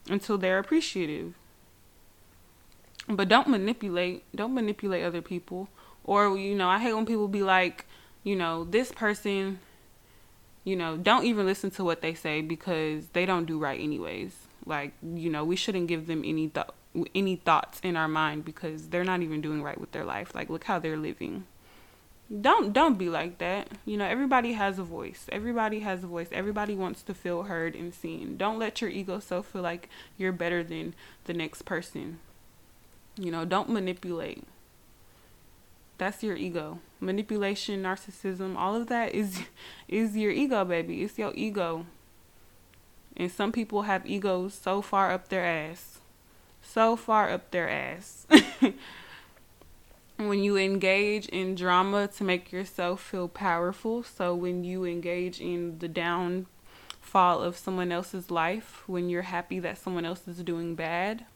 until 0.09 0.38
they're 0.38 0.59
appreciative. 0.59 1.35
But 3.06 3.28
don't 3.28 3.49
manipulate. 3.49 4.25
Don't 4.35 4.54
manipulate 4.54 5.04
other 5.04 5.21
people. 5.21 5.68
Or, 6.04 6.37
you 6.37 6.54
know, 6.54 6.68
I 6.68 6.78
hate 6.78 6.94
when 6.94 7.06
people 7.06 7.28
be 7.28 7.42
like, 7.42 7.87
you 8.25 8.37
know, 8.37 8.64
this 8.64 8.92
person 8.92 9.61
you 10.64 10.76
know, 10.76 10.97
don't 10.97 11.25
even 11.25 11.47
listen 11.47 11.71
to 11.73 11.85
what 11.85 12.02
they 12.02 12.14
say 12.14 12.40
because 12.40 13.09
they 13.09 13.26
don't 13.26 13.47
do 13.47 13.59
right 13.59 13.80
anyways. 13.80 14.37
Like, 14.64 14.92
you 15.02 15.28
know, 15.28 15.44
we 15.44 15.56
shouldn't 15.56 15.88
give 15.88 16.06
them 16.06 16.23
any 16.25 16.49
th- 16.49 16.66
any 17.14 17.37
thoughts 17.37 17.80
in 17.82 17.97
our 17.97 18.06
mind 18.06 18.44
because 18.44 18.88
they're 18.88 19.04
not 19.04 19.23
even 19.23 19.40
doing 19.40 19.62
right 19.62 19.80
with 19.80 19.92
their 19.92 20.04
life. 20.04 20.35
Like, 20.35 20.50
look 20.50 20.64
how 20.64 20.78
they're 20.78 20.97
living. 20.97 21.47
Don't 22.40 22.73
don't 22.73 22.97
be 22.97 23.09
like 23.09 23.38
that. 23.38 23.68
You 23.85 23.97
know, 23.97 24.04
everybody 24.04 24.52
has 24.52 24.78
a 24.78 24.85
voice. 24.85 25.26
Everybody 25.30 25.80
has 25.80 26.04
a 26.04 26.06
voice. 26.06 26.28
Everybody 26.30 26.76
wants 26.76 27.02
to 27.02 27.14
feel 27.14 27.44
heard 27.44 27.75
and 27.75 27.92
seen. 27.92 28.37
Don't 28.37 28.59
let 28.59 28.80
your 28.80 28.90
ego 28.90 29.18
self 29.18 29.49
feel 29.49 29.62
like 29.62 29.88
you're 30.16 30.32
better 30.32 30.62
than 30.62 30.94
the 31.25 31.35
next 31.35 31.62
person. 31.62 32.21
You 33.18 33.32
know, 33.32 33.44
don't 33.44 33.68
manipulate. 33.68 34.44
That's 36.02 36.25
your 36.25 36.35
ego. 36.35 36.80
Manipulation, 36.99 37.80
narcissism, 37.80 38.56
all 38.56 38.75
of 38.75 38.88
that 38.88 39.14
is 39.14 39.38
is 39.88 40.16
your 40.16 40.32
ego, 40.32 40.64
baby. 40.64 41.04
It's 41.04 41.16
your 41.16 41.32
ego. 41.37 41.87
And 43.16 43.30
some 43.30 43.52
people 43.52 43.82
have 43.82 44.04
egos 44.04 44.52
so 44.52 44.82
far 44.82 45.12
up 45.12 45.28
their 45.28 45.44
ass. 45.44 46.00
So 46.61 46.97
far 46.97 47.30
up 47.30 47.52
their 47.52 47.71
ass. 47.71 48.26
when 50.16 50.42
you 50.42 50.56
engage 50.56 51.28
in 51.28 51.54
drama 51.54 52.09
to 52.09 52.25
make 52.25 52.50
yourself 52.50 53.00
feel 53.00 53.28
powerful, 53.28 54.02
so 54.02 54.35
when 54.35 54.64
you 54.64 54.85
engage 54.85 55.40
in 55.40 55.78
the 55.78 55.87
downfall 55.87 57.42
of 57.42 57.56
someone 57.56 57.92
else's 57.92 58.28
life, 58.28 58.82
when 58.88 59.09
you're 59.09 59.23
happy 59.23 59.61
that 59.61 59.78
someone 59.78 60.04
else 60.04 60.26
is 60.26 60.42
doing 60.42 60.75
bad, 60.75 61.26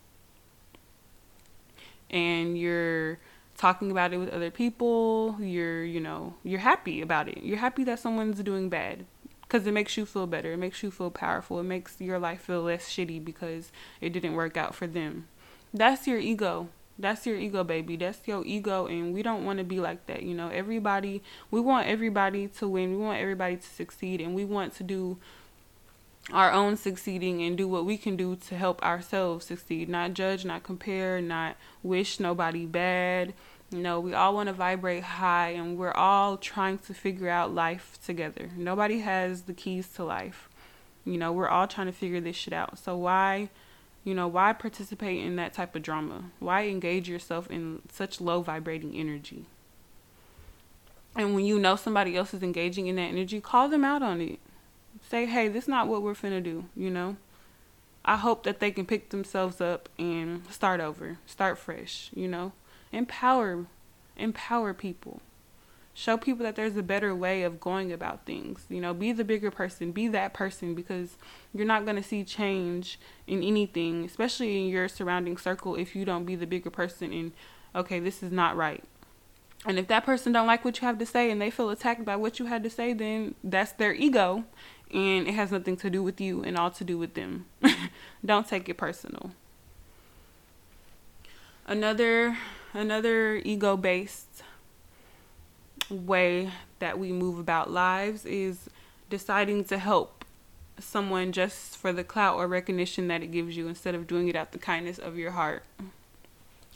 and 2.11 2.59
you're 2.59 3.21
talking 3.57 3.91
about 3.91 4.13
it 4.13 4.19
with 4.19 4.29
other 4.31 4.51
people 4.51 5.37
you're 5.41 5.83
you 5.83 6.01
know 6.01 6.35
you're 6.45 6.61
happy 6.61 7.01
about 7.01 7.29
it. 7.29 7.39
You're 7.43 7.59
happy 7.59 7.85
that 7.85 7.99
someone's 7.99 8.43
doing 8.43 8.69
bad 8.69 9.07
because 9.43 9.67
it 9.67 9.73
makes 9.73 9.97
you 9.97 10.05
feel 10.05 10.27
better. 10.27 10.53
It 10.53 10.59
makes 10.59 10.83
you 10.83 10.91
feel 10.91 11.11
powerful. 11.11 11.61
It 11.61 11.65
makes 11.65 12.01
your 12.01 12.19
life 12.19 12.43
feel 12.43 12.63
less 12.63 12.89
shitty 12.89 13.25
because 13.25 13.71
it 14.01 14.13
didn't 14.13 14.35
work 14.35 14.57
out 14.57 14.75
for 14.75 14.87
them. 14.87 15.29
That's 15.73 16.07
your 16.07 16.19
ego. 16.19 16.69
That's 16.99 17.27
your 17.27 17.37
ego 17.37 17.63
baby. 17.63 17.97
That's 17.97 18.27
your 18.27 18.45
ego 18.45 18.87
and 18.87 19.15
we 19.15 19.23
don't 19.23 19.45
want 19.45 19.59
to 19.59 19.65
be 19.65 19.81
like 19.81 20.07
that 20.07 20.23
you 20.23 20.35
know. 20.35 20.49
Everybody 20.49 21.23
we 21.51 21.61
want 21.61 21.89
everybody 21.89 22.49
to 22.49 22.69
win. 22.69 22.91
We 22.91 22.97
want 22.97 23.21
everybody 23.21 23.57
to 23.57 23.69
succeed 23.69 24.21
and 24.21 24.35
we 24.35 24.45
want 24.45 24.75
to 24.77 24.83
do 24.83 25.19
our 26.33 26.51
own 26.51 26.77
succeeding 26.77 27.43
and 27.43 27.57
do 27.57 27.69
what 27.69 27.85
we 27.85 27.97
can 27.97 28.17
do 28.17 28.37
to 28.37 28.57
help 28.57 28.83
ourselves 28.83 29.47
succeed. 29.47 29.89
Not 29.89 30.15
judge, 30.15 30.45
not 30.45 30.63
compare, 30.63 31.21
not 31.21 31.57
wish 31.83 32.19
nobody 32.19 32.67
bad. 32.67 33.33
You 33.71 33.79
know, 33.79 34.01
we 34.01 34.15
all 34.15 34.35
want 34.35 34.49
to 34.49 34.53
vibrate 34.53 35.03
high 35.03 35.51
and 35.51 35.77
we're 35.77 35.93
all 35.93 36.37
trying 36.37 36.79
to 36.79 36.95
figure 36.95 37.29
out 37.29 37.55
life 37.55 37.99
together. 38.05 38.51
Nobody 38.57 39.01
has 39.01 39.43
the 39.43 39.53
keys 39.53 39.89
to 39.95 40.05
life. 40.05 40.49
You 41.05 41.19
know, 41.19 41.33
we're 41.33 41.49
all 41.49 41.69
trying 41.69 41.87
to 41.87 41.93
figure 41.93 42.21
this 42.21 42.37
shit 42.37 42.53
out. 42.53 42.79
So 42.79 42.97
why, 42.97 43.51
you 44.03 44.15
know, 44.15 44.27
why 44.27 44.53
participate 44.53 45.25
in 45.25 45.37
that 45.37 45.55
type 45.55 45.77
of 45.77 45.83
drama? 45.83 46.31
Why 46.41 46.67
engage 46.67 47.09
yourself 47.09 47.49
in 47.51 47.83
such 47.93 48.21
low 48.21 48.41
vibrating 48.43 48.95
energy? 48.95 49.47
And 51.15 51.35
when 51.35 51.45
you 51.45 51.59
know 51.59 51.77
somebody 51.77 52.17
else 52.17 52.35
is 52.35 52.43
engaging 52.43 52.89
in 52.89 52.97
that 52.97 53.03
energy, 53.03 53.41
call 53.41 53.69
them 53.69 53.85
out 53.85 54.03
on 54.03 54.21
it 54.21 54.39
say, 55.09 55.27
hey, 55.27 55.49
this 55.49 55.65
is 55.65 55.69
not 55.69 55.89
what 55.89 56.03
we're 56.03 56.15
finna 56.15 56.43
do, 56.43 56.65
you 56.77 56.91
know? 56.91 57.17
I 58.05 58.17
hope 58.17 58.45
that 58.45 58.61
they 58.61 58.71
can 58.71 58.87
pick 58.87 59.11
themselves 59.11 59.61
up 59.61 59.89
and 59.99 60.43
start 60.51 60.81
over, 60.81 61.19
start 61.27 61.59
fresh, 61.59 62.11
you 62.15 62.29
know? 62.29 62.53
Empower, 62.93 63.67
empower 64.17 64.73
people. 64.73 65.21
Show 65.93 66.19
people 66.19 66.45
that 66.45 66.57
there's 66.57 66.77
a 66.77 66.83
better 66.83 67.15
way 67.15 67.43
of 67.43 67.59
going 67.59 67.91
about 67.91 68.27
things. 68.27 68.67
You 68.69 68.83
know, 68.83 68.93
be 68.93 69.13
the 69.13 69.25
bigger 69.25 69.51
person, 69.51 69.93
be 69.93 70.09
that 70.09 70.35
person 70.35 70.75
because 70.75 71.17
you're 71.55 71.67
not 71.67 71.85
going 71.85 71.97
to 71.97 72.03
see 72.03 72.23
change 72.23 73.01
in 73.27 73.43
anything, 73.43 74.05
especially 74.05 74.61
in 74.61 74.69
your 74.69 74.89
surrounding 74.89 75.39
circle 75.39 75.75
if 75.75 75.97
you 75.97 76.05
don't 76.05 76.27
be 76.27 76.37
the 76.37 76.47
bigger 76.47 76.71
person 76.71 77.13
and 77.13 77.33
okay, 77.75 77.99
this 77.99 78.23
is 78.23 78.31
not 78.31 78.57
right. 78.57 78.85
And 79.65 79.79
if 79.79 79.89
that 79.89 80.05
person 80.05 80.33
don't 80.33 80.47
like 80.47 80.65
what 80.65 80.81
you 80.81 80.87
have 80.87 80.99
to 80.99 81.07
say 81.07 81.31
and 81.31 81.41
they 81.41 81.51
feel 81.51 81.71
attacked 81.71 82.05
by 82.05 82.15
what 82.15 82.39
you 82.39 82.47
had 82.47 82.63
to 82.63 82.71
say, 82.71 82.93
then 82.93 83.35
that's 83.43 83.73
their 83.73 83.95
ego 83.95 84.45
and 84.93 85.27
it 85.27 85.35
has 85.35 85.51
nothing 85.51 85.77
to 85.79 85.91
do 85.91 86.03
with 86.03 86.21
you 86.21 86.43
and 86.43 86.57
all 86.57 86.71
to 86.71 86.85
do 86.85 86.99
with 86.99 87.15
them. 87.15 87.47
Don't 88.25 88.47
take 88.47 88.69
it 88.69 88.75
personal. 88.75 89.33
Another 91.67 92.39
another 92.73 93.37
ego-based 93.37 94.43
way 95.91 96.51
that 96.79 96.99
we 96.99 97.13
move 97.13 97.39
about 97.39 97.71
lives 97.71 98.25
is 98.25 98.69
deciding 99.09 99.65
to 99.65 99.79
help 99.79 100.25
someone 100.79 101.33
just 101.33 101.77
for 101.77 101.93
the 101.93 102.05
clout 102.05 102.37
or 102.37 102.47
recognition 102.47 103.09
that 103.09 103.23
it 103.23 103.29
gives 103.29 103.57
you 103.57 103.67
instead 103.67 103.95
of 103.95 104.07
doing 104.07 104.29
it 104.29 104.37
out 104.37 104.53
the 104.53 104.59
kindness 104.59 104.99
of 104.99 105.17
your 105.17 105.31
heart. 105.31 105.65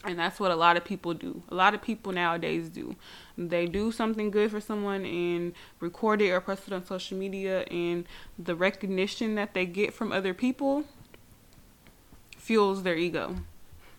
And 0.02 0.18
that's 0.18 0.40
what 0.40 0.50
a 0.50 0.56
lot 0.56 0.78
of 0.78 0.84
people 0.84 1.12
do. 1.12 1.42
A 1.50 1.54
lot 1.54 1.74
of 1.74 1.82
people 1.82 2.12
nowadays 2.12 2.70
do. 2.70 2.96
They 3.36 3.66
do 3.66 3.92
something 3.92 4.30
good 4.30 4.50
for 4.50 4.60
someone 4.60 5.04
and 5.04 5.52
record 5.78 6.22
it 6.22 6.30
or 6.30 6.40
post 6.40 6.66
it 6.66 6.72
on 6.72 6.86
social 6.86 7.18
media, 7.18 7.62
and 7.64 8.06
the 8.38 8.54
recognition 8.54 9.34
that 9.34 9.52
they 9.52 9.66
get 9.66 9.92
from 9.92 10.10
other 10.10 10.32
people 10.32 10.84
fuels 12.38 12.82
their 12.82 12.96
ego. 12.96 13.36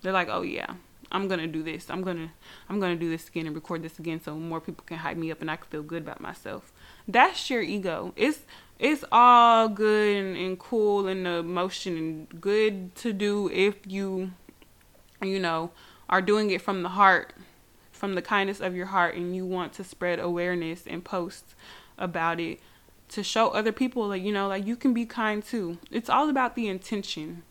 They're 0.01 0.11
like, 0.11 0.27
"Oh 0.29 0.41
yeah, 0.41 0.73
I'm 1.11 1.27
gonna 1.27 1.45
do 1.45 1.61
this. 1.61 1.89
I'm 1.91 2.01
gonna 2.01 2.31
I'm 2.67 2.79
gonna 2.79 2.95
do 2.95 3.09
this 3.09 3.27
again 3.27 3.45
and 3.45 3.55
record 3.55 3.83
this 3.83 3.99
again 3.99 4.19
so 4.19 4.35
more 4.35 4.59
people 4.59 4.83
can 4.87 4.97
hype 4.97 5.17
me 5.17 5.31
up 5.31 5.41
and 5.41 5.51
I 5.51 5.55
can 5.57 5.67
feel 5.69 5.83
good 5.83 6.01
about 6.01 6.19
myself." 6.19 6.73
That's 7.07 7.47
your 7.49 7.61
ego. 7.61 8.13
It's 8.15 8.39
it's 8.79 9.03
all 9.11 9.69
good 9.69 10.17
and, 10.17 10.35
and 10.35 10.57
cool 10.57 11.07
and 11.07 11.27
the 11.27 11.43
motion 11.43 11.95
and 11.97 12.41
good 12.41 12.95
to 12.95 13.13
do 13.13 13.51
if 13.53 13.75
you 13.85 14.31
you 15.21 15.39
know 15.39 15.69
are 16.11 16.21
doing 16.21 16.51
it 16.51 16.61
from 16.61 16.83
the 16.83 16.89
heart, 16.89 17.33
from 17.91 18.15
the 18.15 18.21
kindness 18.21 18.59
of 18.59 18.75
your 18.75 18.87
heart, 18.87 19.15
and 19.15 19.35
you 19.35 19.45
want 19.45 19.73
to 19.73 19.83
spread 19.83 20.19
awareness 20.19 20.85
and 20.85 21.03
post 21.03 21.55
about 21.97 22.39
it 22.39 22.59
to 23.09 23.23
show 23.23 23.49
other 23.49 23.71
people 23.71 24.09
that, 24.09 24.19
you 24.19 24.31
know, 24.31 24.47
like 24.47 24.65
you 24.65 24.75
can 24.75 24.93
be 24.93 25.05
kind 25.05 25.43
too. 25.43 25.77
It's 25.89 26.09
all 26.09 26.29
about 26.29 26.55
the 26.55 26.67
intention 26.67 27.43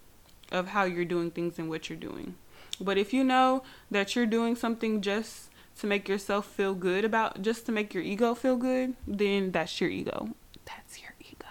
of 0.53 0.69
how 0.69 0.85
you're 0.85 1.05
doing 1.05 1.31
things 1.31 1.59
and 1.59 1.69
what 1.69 1.89
you're 1.89 1.99
doing. 1.99 2.35
But 2.81 2.99
if 2.99 3.13
you 3.13 3.25
know 3.25 3.63
that 3.91 4.17
you're 4.17 4.27
doing 4.27 4.57
something 4.57 5.03
just 5.03 5.51
to 5.81 5.87
make 5.87 6.09
yourself 6.09 6.47
feel 6.47 6.75
good 6.75 7.05
about, 7.05 7.43
just 7.43 7.67
to 7.67 7.73
make 7.73 7.93
your 7.95 8.03
ego 8.03 8.35
feel 8.35 8.57
good, 8.57 8.95
then 9.07 9.51
that's 9.51 9.81
your 9.81 9.91
ego. 9.91 10.31
That's 10.65 11.01
your 11.01 11.15
ego. 11.21 11.47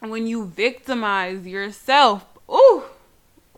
when 0.08 0.26
you 0.26 0.46
victimize 0.46 1.46
yourself, 1.46 2.26
ooh, 2.50 2.83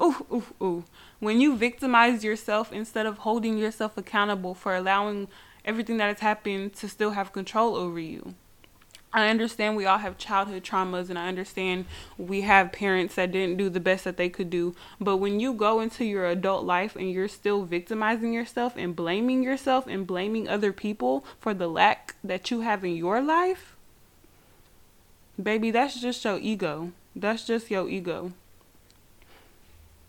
ooh, 0.01 0.27
ooh, 0.33 0.45
ooh. 0.63 0.85
When 1.19 1.41
you 1.41 1.57
victimize 1.57 2.25
yourself 2.25 2.73
instead 2.73 3.07
of 3.07 3.19
holding 3.19 3.59
yourself 3.59 3.97
accountable 3.97 4.55
for 4.55 4.75
allowing 4.75 5.29
everything 5.65 5.97
that 5.97 6.09
has 6.09 6.21
happened 6.21 6.75
to 6.75 6.89
still 6.89 7.11
have 7.11 7.33
control 7.33 7.75
over 7.75 7.99
you. 7.99 8.35
I 9.13 9.29
understand 9.29 9.77
we 9.77 9.87
all 9.87 9.99
have 9.99 10.19
childhood 10.19 10.63
traumas 10.63 11.09
and 11.09 11.19
I 11.19 11.29
understand 11.29 11.87
we 12.19 12.43
have 12.43 12.71
parents 12.71 13.15
that 13.15 13.33
didn't 13.33 13.57
do 13.57 13.71
the 13.71 13.81
best 13.81 14.05
that 14.05 14.19
they 14.19 14.29
could 14.29 14.51
do. 14.51 14.75
But 15.01 15.17
when 15.17 15.41
you 15.41 15.55
go 15.55 15.81
into 15.81 16.05
your 16.05 16.27
adult 16.27 16.65
life 16.65 16.97
and 16.97 17.11
you're 17.11 17.29
still 17.29 17.65
victimizing 17.65 18.35
yourself 18.35 18.75
and 18.77 18.95
blaming 18.95 19.43
yourself 19.43 19.87
and 19.87 20.07
blaming 20.07 20.49
other 20.49 20.73
people 20.73 21.25
for 21.41 21.55
the 21.55 21.67
lack 21.67 22.15
that 22.23 22.51
you 22.51 22.61
have 22.61 22.85
in 22.85 22.95
your 22.95 23.23
life, 23.23 23.75
baby, 25.43 25.71
that's 25.71 25.99
just 25.99 26.23
your 26.25 26.39
ego. 26.39 26.93
That's 27.15 27.47
just 27.47 27.71
your 27.71 27.89
ego 27.89 28.33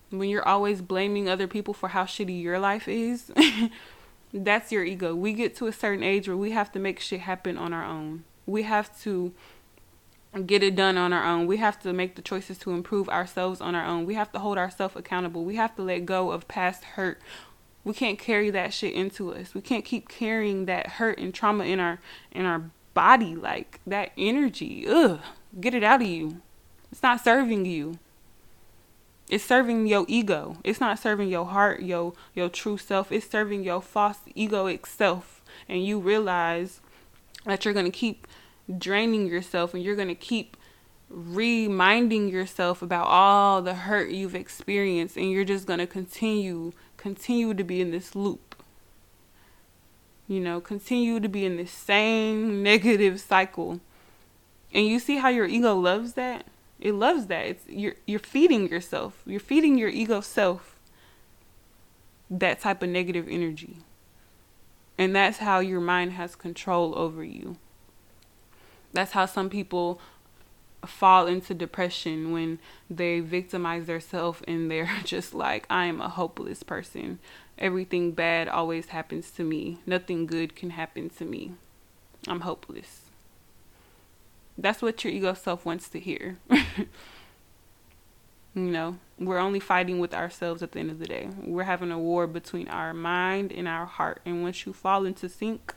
when 0.10 0.30
you're 0.30 0.48
always 0.48 0.82
blaming 0.82 1.28
other 1.28 1.48
people 1.48 1.74
for 1.74 1.90
how 1.90 2.06
shitty 2.06 2.42
your 2.42 2.60
life 2.60 2.88
is, 2.88 3.32
That's 4.34 4.72
your 4.72 4.84
ego. 4.84 5.16
We 5.16 5.34
get 5.34 5.56
to 5.58 5.68
a 5.68 5.74
certain 5.74 6.04
age 6.04 6.28
where 6.28 6.38
we 6.38 6.52
have 6.52 6.72
to 6.74 6.80
make 6.80 7.00
shit 7.00 7.22
happen 7.22 7.58
on 7.58 7.74
our 7.74 7.86
own. 7.86 8.26
We 8.46 8.64
have 8.64 8.98
to 9.02 9.34
get 10.46 10.64
it 10.64 10.76
done 10.76 10.98
on 10.98 11.14
our 11.14 11.26
own. 11.26 11.48
We 11.48 11.58
have 11.58 11.80
to 11.82 11.94
make 11.94 12.16
the 12.16 12.22
choices 12.22 12.58
to 12.60 12.72
improve 12.72 13.08
ourselves 13.10 13.62
on 13.62 13.74
our 13.74 13.86
own. 13.86 14.06
We 14.06 14.16
have 14.16 14.32
to 14.34 14.40
hold 14.40 14.58
ourselves 14.58 14.96
accountable. 14.96 15.46
We 15.46 15.56
have 15.56 15.76
to 15.78 15.82
let 15.82 16.06
go 16.06 16.32
of 16.32 16.48
past 16.48 16.84
hurt. 16.84 17.22
We 17.84 17.94
can't 17.94 18.20
carry 18.20 18.50
that 18.50 18.74
shit 18.74 18.94
into 18.94 19.34
us. 19.34 19.54
We 19.54 19.62
can't 19.62 19.86
keep 19.86 20.10
carrying 20.10 20.66
that 20.66 20.88
hurt 20.88 21.20
and 21.20 21.34
trauma 21.34 21.64
in 21.64 21.80
our 21.80 22.00
in 22.32 22.46
our 22.46 22.70
body 22.94 23.34
like 23.36 23.80
that 23.88 24.12
energy. 24.18 24.86
Ugh, 24.88 25.22
get 25.60 25.74
it 25.74 25.84
out 25.84 26.02
of 26.02 26.08
you. 26.08 26.42
It's 26.92 27.04
not 27.04 27.24
serving 27.24 27.66
you. 27.66 27.98
It's 29.30 29.44
serving 29.44 29.88
your 29.88 30.06
ego. 30.08 30.58
It's 30.64 30.80
not 30.80 31.00
serving 31.00 31.30
your 31.30 31.46
heart, 31.46 31.82
your 31.82 32.14
your 32.34 32.50
true 32.50 32.78
self. 32.78 33.12
It's 33.12 33.30
serving 33.30 33.64
your 33.64 33.82
false 33.82 34.20
egoic 34.36 34.86
self. 34.86 35.42
And 35.68 35.86
you 35.86 36.00
realize 36.00 36.82
that 37.46 37.66
you're 37.66 37.74
gonna 37.74 37.92
keep 37.92 38.28
draining 38.76 39.28
yourself 39.28 39.74
and 39.74 39.84
you're 39.84 39.96
going 39.96 40.08
to 40.08 40.16
keep 40.16 40.58
reminding 41.10 42.28
yourself 42.28 42.82
about 42.82 43.08
all 43.08 43.62
the 43.62 43.74
hurt 43.74 44.10
you've 44.10 44.36
experienced 44.36 45.16
and 45.16 45.32
you're 45.32 45.46
just 45.46 45.66
going 45.66 45.80
to 45.80 45.88
continue 45.88 46.74
continue 46.98 47.54
to 47.54 47.64
be 47.64 47.80
in 47.80 47.92
this 47.92 48.14
loop 48.14 48.62
you 50.28 50.40
know 50.40 50.60
continue 50.60 51.20
to 51.20 51.30
be 51.30 51.46
in 51.46 51.56
this 51.56 51.72
same 51.72 52.62
negative 52.62 53.22
cycle 53.22 53.80
and 54.74 54.86
you 54.86 55.00
see 55.00 55.18
how 55.18 55.30
your 55.30 55.46
ego 55.46 55.74
loves 55.74 56.14
that 56.14 56.46
it 56.80 56.94
loves 56.94 57.28
that 57.28 57.46
it's 57.46 57.64
you're 57.68 57.96
you're 58.06 58.20
feeding 58.20 58.68
yourself 58.70 59.22
you're 59.26 59.40
feeding 59.40 59.78
your 59.78 59.90
ego 59.90 60.22
self 60.22 60.76
that 62.30 62.60
type 62.60 62.84
of 62.84 62.90
negative 62.90 63.28
energy 63.30 63.78
and 64.98 65.16
that's 65.16 65.38
how 65.38 65.60
your 65.60 65.82
mind 65.82 66.12
has 66.14 66.36
control 66.36 66.98
over 66.98 67.24
you 67.24 67.58
that's 68.94 69.12
how 69.12 69.26
some 69.26 69.50
people 69.50 70.00
fall 70.86 71.28
into 71.28 71.54
depression 71.54 72.32
when 72.32 72.60
they 72.90 73.20
victimize 73.20 73.88
themselves 73.88 74.42
and 74.48 74.70
they're 74.70 74.90
just 75.04 75.34
like, 75.34 75.66
I 75.70 75.86
am 75.86 76.02
a 76.02 76.10
hopeless 76.10 76.64
person. 76.64 77.20
Everything 77.58 78.12
bad 78.12 78.48
always 78.48 78.88
happens 78.88 79.32
to 79.32 79.44
me. 79.44 79.80
Nothing 79.86 80.26
good 80.26 80.56
can 80.56 80.72
happen 80.72 81.10
to 81.12 81.26
me. 81.26 81.54
I'm 82.28 82.42
hopeless. 82.42 83.07
That's 84.58 84.82
what 84.82 85.04
your 85.04 85.14
ego 85.14 85.34
self 85.34 85.66
wants 85.66 85.88
to 85.90 86.00
hear. 86.00 86.38
you 86.50 86.88
know, 88.56 88.98
we're 89.20 89.38
only 89.38 89.60
fighting 89.60 90.00
with 90.00 90.14
ourselves 90.14 90.64
at 90.64 90.72
the 90.72 90.80
end 90.80 90.90
of 90.90 91.00
the 91.00 91.06
day. 91.06 91.30
We're 91.44 91.64
having 91.64 91.92
a 91.92 92.00
war 92.00 92.26
between 92.26 92.68
our 92.68 92.94
mind 92.94 93.52
and 93.52 93.68
our 93.68 93.86
heart. 93.86 94.22
And 94.26 94.42
once 94.42 94.66
you 94.66 94.74
fall 94.74 95.06
into 95.06 95.30
sync, 95.30 95.76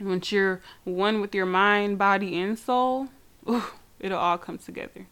once 0.00 0.30
you're 0.32 0.60
one 0.84 1.20
with 1.20 1.34
your 1.34 1.46
mind, 1.46 1.98
body, 1.98 2.38
and 2.38 2.58
soul, 2.58 3.08
ooh, 3.48 3.64
it'll 3.98 4.18
all 4.18 4.38
come 4.38 4.58
together. 4.58 5.06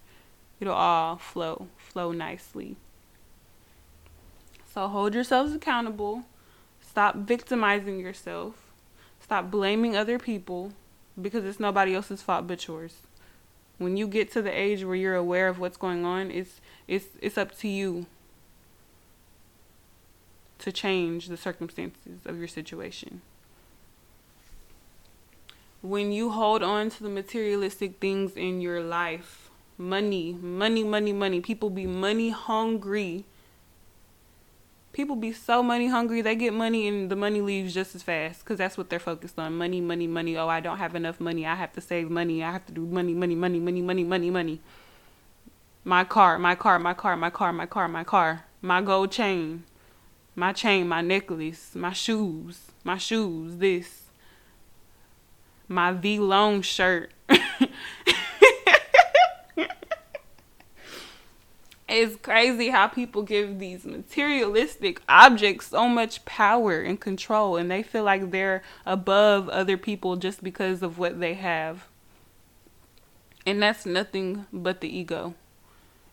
It'll 0.61 0.75
all 0.75 1.17
flow, 1.17 1.69
flow 1.77 2.13
nicely. 2.13 2.77
So 4.73 4.89
hold 4.89 5.15
yourselves 5.15 5.55
accountable. 5.55 6.25
Stop 6.81 7.17
victimizing 7.17 8.01
yourself. 8.01 8.55
Stop 9.21 9.51
blaming 9.51 9.97
other 9.97 10.19
people 10.19 10.73
because 11.21 11.45
it's 11.45 11.61
nobody 11.61 11.95
else's 11.95 12.23
fault 12.23 12.47
but 12.47 12.67
yours. 12.67 13.03
When 13.79 13.97
you 13.97 14.09
get 14.09 14.33
to 14.33 14.43
the 14.43 14.51
age 14.51 14.85
where 14.85 14.97
you're 14.97 15.15
aware 15.15 15.49
of 15.49 15.59
what's 15.59 15.77
going 15.77 16.05
on, 16.05 16.31
it's 16.31 16.61
it's 16.87 17.07
it's 17.21 17.39
up 17.39 17.57
to 17.59 17.69
you 17.69 18.07
to 20.59 20.73
change 20.73 21.29
the 21.29 21.37
circumstances 21.37 22.21
of 22.27 22.39
your 22.39 22.49
situation 22.49 23.23
when 25.83 26.11
you 26.11 26.31
hold 26.31 26.63
on 26.63 26.91
to 26.91 27.03
the 27.03 27.09
materialistic 27.09 28.01
things 28.01 28.37
in 28.37 28.61
your 28.61 28.81
life 28.81 29.49
money 29.77 30.33
money 30.33 30.83
money 30.83 31.13
money 31.13 31.41
people 31.41 31.71
be 31.71 31.87
money 31.87 32.31
hungry 32.31 33.25
people 34.99 35.15
be 35.15 35.33
so 35.33 35.63
money 35.63 35.87
hungry 35.87 36.21
they 36.23 36.35
get 36.35 36.53
money 36.53 36.89
and 36.89 37.09
the 37.09 37.15
money 37.15 37.41
leaves 37.41 37.73
just 37.73 37.95
as 37.95 38.03
fast 38.03 38.41
because 38.41 38.59
that's 38.59 38.77
what 38.77 38.91
they're 38.91 38.99
focused 38.99 39.39
on. 39.39 39.55
Money 39.57 39.81
money 39.81 40.09
money. 40.09 40.37
Oh 40.37 40.49
i 40.49 40.59
don't 40.59 40.79
have 40.79 40.97
enough 40.97 41.21
money. 41.21 41.47
I 41.47 41.55
have 41.55 41.73
to 41.75 41.81
save 41.81 42.11
money. 42.11 42.43
I 42.43 42.51
have 42.51 42.67
to 42.67 42.73
do 42.73 42.85
money 42.85 43.15
money 43.15 43.37
money 43.37 43.61
money 43.61 43.81
money 43.81 44.03
money 44.03 44.29
money. 44.29 44.61
My 45.85 46.03
car 46.03 46.37
my 46.41 46.57
car 46.57 46.81
my 46.81 46.95
car 46.95 47.17
my 47.17 47.31
car 47.31 47.53
my 47.53 47.67
car 47.67 47.87
my 47.87 48.03
car. 48.03 48.45
My 48.61 48.83
gold 48.83 49.13
chain 49.13 49.63
my 50.35 50.53
chain 50.53 50.89
my 50.89 51.01
necklace 51.01 51.77
my 51.77 51.93
shoes 51.93 52.73
my 52.83 52.99
shoes 52.99 53.59
this. 53.59 54.07
My 55.69 55.93
Vlone 55.93 56.65
shirt. 56.65 57.13
it's 61.89 62.17
crazy 62.17 62.69
how 62.69 62.87
people 62.87 63.23
give 63.23 63.59
these 63.59 63.85
materialistic 63.85 65.01
objects 65.09 65.69
so 65.69 65.89
much 65.89 66.25
power 66.27 66.81
and 66.81 67.01
control 67.01 67.57
and 67.57 67.71
they 67.71 67.83
feel 67.83 68.05
like 68.05 68.31
they're 68.31 68.63
above 68.85 69.49
other 69.49 69.79
people 69.79 70.17
just 70.17 70.43
because 70.45 70.83
of 70.83 70.99
what 70.99 71.19
they 71.19 71.35
have. 71.35 71.87
And 73.47 73.63
that's 73.63 73.87
nothing 73.87 74.45
but 74.53 74.83
the 74.83 74.95
ego. 74.95 75.35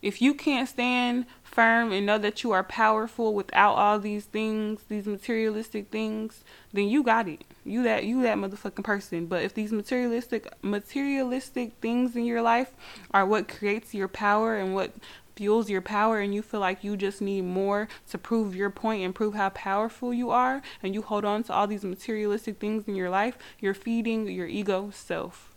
If 0.01 0.21
you 0.21 0.33
can't 0.33 0.69
stand 0.69 1.25
firm 1.43 1.91
and 1.91 2.05
know 2.05 2.19
that 2.19 2.43
you 2.43 2.51
are 2.51 2.63
powerful 2.63 3.33
without 3.33 3.73
all 3.73 3.99
these 3.99 4.25
things, 4.25 4.81
these 4.88 5.07
materialistic 5.07 5.89
things, 5.89 6.43
then 6.71 6.88
you 6.88 7.01
got 7.01 7.27
it. 7.27 7.43
You 7.65 7.81
that 7.83 8.03
you 8.03 8.21
that 8.21 8.38
motherfucking 8.38 8.83
person. 8.83 9.25
But 9.25 9.41
if 9.41 9.55
these 9.55 9.71
materialistic 9.71 10.47
materialistic 10.61 11.73
things 11.81 12.15
in 12.15 12.23
your 12.23 12.43
life 12.43 12.71
are 13.11 13.25
what 13.25 13.47
creates 13.47 13.95
your 13.95 14.07
power 14.07 14.55
and 14.55 14.75
what 14.75 14.93
fuels 15.36 15.69
your 15.69 15.82
power 15.82 16.19
and 16.19 16.34
you 16.34 16.41
feel 16.41 16.60
like 16.60 16.84
you 16.84 16.95
just 16.95 17.21
need 17.21 17.43
more 17.43 17.88
to 18.10 18.17
prove 18.17 18.56
your 18.56 18.69
point 18.69 19.04
and 19.04 19.13
prove 19.13 19.34
how 19.34 19.50
powerful 19.50 20.13
you 20.13 20.30
are 20.30 20.62
and 20.82 20.93
you 20.93 21.02
hold 21.02 21.26
on 21.26 21.43
to 21.43 21.54
all 21.54 21.67
these 21.67 21.84
materialistic 21.84 22.60
things 22.60 22.88
in 22.88 22.95
your 22.95 23.10
life, 23.10 23.38
you're 23.60 23.74
feeding 23.74 24.28
your 24.28 24.48
ego 24.48 24.89
self 24.93 25.56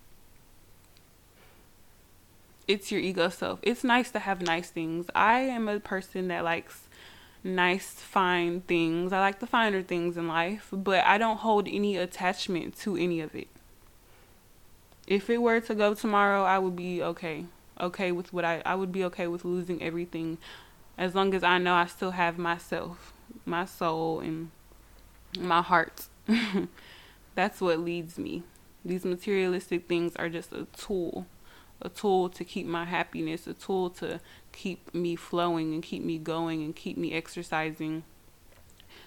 it's 2.69 2.93
your 2.93 3.01
ego 3.01 3.31
self. 3.31 3.59
It's 3.63 3.83
nice 3.83 4.11
to 4.11 4.19
have 4.19 4.43
nice 4.43 4.69
things. 4.69 5.07
I 5.15 5.41
am 5.41 5.69
a 5.69 5.81
person 5.81 6.29
that 6.29 6.45
likes 6.45 6.83
nice, 7.43 7.95
fine 7.95 8.61
things. 8.61 9.13
I 9.13 9.21
like 9.21 9.41
the 9.41 9.47
finer 9.47 9.83
things 9.83 10.19
in 10.19 10.29
life, 10.29 10.69
but 10.71 11.03
I 11.05 11.17
don't 11.17 11.39
hold 11.39 11.67
any 11.67 11.97
attachment 11.97 12.79
to 12.81 12.95
any 12.97 13.21
of 13.21 13.35
it. 13.35 13.49
If 15.07 15.31
it 15.31 15.39
were 15.39 15.61
to 15.61 15.75
go 15.75 15.95
tomorrow, 15.95 16.45
I 16.45 16.59
would 16.59 16.77
be 16.77 17.03
okay. 17.03 17.47
Okay 17.81 18.13
with 18.13 18.33
what 18.33 18.45
I 18.45 18.63
I 18.65 18.75
would 18.75 18.93
be 18.93 19.05
okay 19.05 19.27
with 19.27 19.45
losing 19.45 19.83
everything 19.83 20.39
as 20.97 21.15
long 21.15 21.35
as 21.35 21.45
I 21.45 21.59
know 21.59 21.75
I 21.75 21.87
still 21.87 22.13
have 22.13 22.39
myself, 22.39 23.13
my 23.45 23.65
soul 23.65 24.21
and 24.21 24.51
my 25.39 25.63
heart. 25.63 26.07
That's 27.35 27.61
what 27.61 27.79
leads 27.79 28.19
me. 28.19 28.43
These 28.85 29.05
materialistic 29.05 29.87
things 29.87 30.17
are 30.17 30.29
just 30.29 30.53
a 30.53 30.67
tool 30.77 31.27
a 31.81 31.89
tool 31.89 32.29
to 32.29 32.45
keep 32.45 32.67
my 32.67 32.85
happiness, 32.85 33.47
a 33.47 33.55
tool 33.55 33.91
to 33.91 34.21
keep 34.53 34.93
me 34.95 35.15
flowing 35.17 35.75
and 35.75 35.83
keep 35.83 36.03
me 36.03 36.19
going 36.19 36.63
and 36.63 36.75
keep 36.75 36.97
me 36.97 37.13
exercising, 37.13 38.03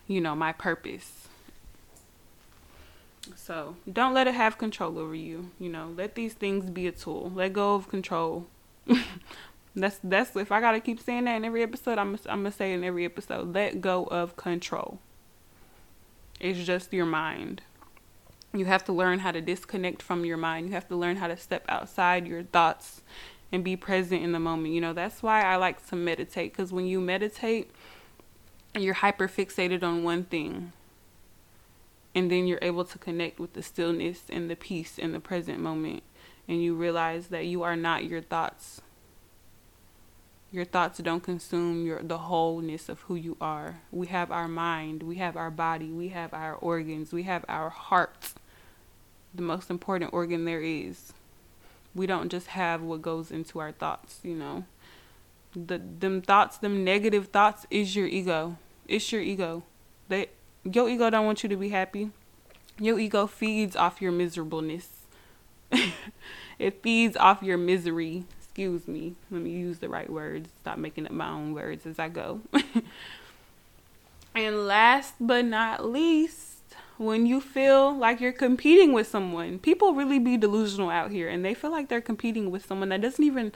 you 0.07 0.21
know, 0.21 0.35
my 0.35 0.53
purpose. 0.53 1.27
So 3.35 3.75
don't 3.91 4.13
let 4.13 4.27
it 4.27 4.33
have 4.33 4.57
control 4.57 4.97
over 4.97 5.15
you. 5.15 5.51
You 5.59 5.69
know, 5.69 5.93
let 5.95 6.15
these 6.15 6.33
things 6.33 6.69
be 6.69 6.87
a 6.87 6.91
tool. 6.91 7.31
Let 7.35 7.53
go 7.53 7.75
of 7.75 7.89
control. 7.89 8.47
That's 9.75 9.99
that's 10.03 10.35
if 10.35 10.51
I 10.51 10.59
gotta 10.59 10.79
keep 10.79 10.99
saying 10.99 11.25
that 11.25 11.35
in 11.35 11.45
every 11.45 11.63
episode, 11.63 11.97
I'm 11.97 12.17
I'm 12.25 12.39
gonna 12.39 12.51
say 12.51 12.73
in 12.73 12.83
every 12.83 13.05
episode. 13.05 13.53
Let 13.53 13.81
go 13.81 14.05
of 14.05 14.35
control. 14.35 14.99
It's 16.39 16.59
just 16.59 16.91
your 16.91 17.05
mind. 17.05 17.61
You 18.53 18.65
have 18.65 18.83
to 18.85 18.93
learn 18.93 19.19
how 19.19 19.31
to 19.31 19.41
disconnect 19.41 20.01
from 20.01 20.25
your 20.25 20.37
mind. 20.37 20.67
You 20.67 20.73
have 20.73 20.87
to 20.89 20.95
learn 20.95 21.17
how 21.17 21.27
to 21.27 21.37
step 21.37 21.63
outside 21.69 22.27
your 22.27 22.43
thoughts 22.43 23.01
and 23.51 23.63
be 23.63 23.75
present 23.75 24.23
in 24.23 24.31
the 24.31 24.39
moment. 24.39 24.73
You 24.73 24.81
know, 24.81 24.93
that's 24.93 25.21
why 25.21 25.43
I 25.43 25.55
like 25.55 25.87
to 25.87 25.95
meditate 25.95 26.51
because 26.51 26.73
when 26.73 26.85
you 26.85 26.99
meditate, 26.99 27.71
you're 28.77 28.95
hyper 28.95 29.27
fixated 29.27 29.83
on 29.83 30.03
one 30.03 30.23
thing. 30.23 30.73
And 32.13 32.29
then 32.29 32.45
you're 32.45 32.59
able 32.61 32.83
to 32.83 32.97
connect 32.97 33.39
with 33.39 33.53
the 33.53 33.63
stillness 33.63 34.23
and 34.29 34.49
the 34.49 34.55
peace 34.55 34.97
in 34.97 35.13
the 35.13 35.21
present 35.21 35.59
moment. 35.59 36.03
And 36.47 36.61
you 36.61 36.75
realize 36.75 37.27
that 37.27 37.45
you 37.45 37.63
are 37.63 37.75
not 37.75 38.05
your 38.05 38.21
thoughts. 38.21 38.81
Your 40.51 40.65
thoughts 40.65 40.99
don't 40.99 41.23
consume 41.23 41.85
your 41.85 42.03
the 42.03 42.17
wholeness 42.17 42.89
of 42.89 43.01
who 43.01 43.15
you 43.15 43.37
are. 43.39 43.79
We 43.91 44.07
have 44.07 44.31
our 44.31 44.49
mind, 44.49 45.03
we 45.03 45.15
have 45.15 45.37
our 45.37 45.51
body, 45.51 45.91
we 45.91 46.09
have 46.09 46.33
our 46.33 46.55
organs, 46.55 47.13
we 47.13 47.23
have 47.23 47.45
our 47.47 47.69
heart 47.69 48.33
the 49.33 49.41
most 49.41 49.69
important 49.69 50.13
organ 50.13 50.45
there 50.45 50.61
is. 50.61 51.13
We 51.95 52.05
don't 52.05 52.29
just 52.29 52.47
have 52.47 52.81
what 52.81 53.01
goes 53.01 53.31
into 53.31 53.59
our 53.59 53.71
thoughts, 53.71 54.19
you 54.23 54.35
know. 54.35 54.65
The 55.53 55.79
them 55.99 56.21
thoughts, 56.21 56.57
them 56.57 56.83
negative 56.83 57.27
thoughts 57.27 57.65
is 57.69 57.95
your 57.95 58.07
ego. 58.07 58.57
It's 58.87 59.11
your 59.11 59.21
ego. 59.21 59.63
They 60.07 60.29
Your 60.63 60.89
ego 60.89 61.09
don't 61.09 61.25
want 61.25 61.43
you 61.43 61.49
to 61.49 61.57
be 61.57 61.69
happy. 61.69 62.11
Your 62.79 62.99
ego 62.99 63.27
feeds 63.27 63.75
off 63.75 64.01
your 64.01 64.11
miserableness. 64.11 65.00
It 66.61 66.81
feeds 66.81 67.17
off 67.17 67.43
your 67.43 67.57
misery. 67.57 68.25
Excuse 68.39 68.87
me. 68.87 69.15
Let 69.29 69.41
me 69.41 69.51
use 69.51 69.79
the 69.79 69.89
right 69.89 70.09
words. 70.09 70.49
Stop 70.61 70.77
making 70.77 71.05
up 71.05 71.11
my 71.11 71.29
own 71.29 71.53
words 71.53 71.85
as 71.85 71.99
I 71.99 72.09
go. 72.09 72.41
and 74.35 74.67
last 74.67 75.15
but 75.19 75.45
not 75.45 75.85
least, 75.85 76.59
when 76.97 77.25
you 77.25 77.41
feel 77.41 77.95
like 77.95 78.21
you're 78.21 78.31
competing 78.31 78.93
with 78.93 79.07
someone, 79.07 79.59
people 79.59 79.93
really 79.93 80.19
be 80.19 80.37
delusional 80.37 80.89
out 80.89 81.11
here 81.11 81.27
and 81.27 81.43
they 81.43 81.53
feel 81.53 81.71
like 81.71 81.89
they're 81.89 82.01
competing 82.01 82.51
with 82.51 82.65
someone 82.65 82.89
that 82.89 83.01
doesn't 83.01 83.23
even 83.23 83.51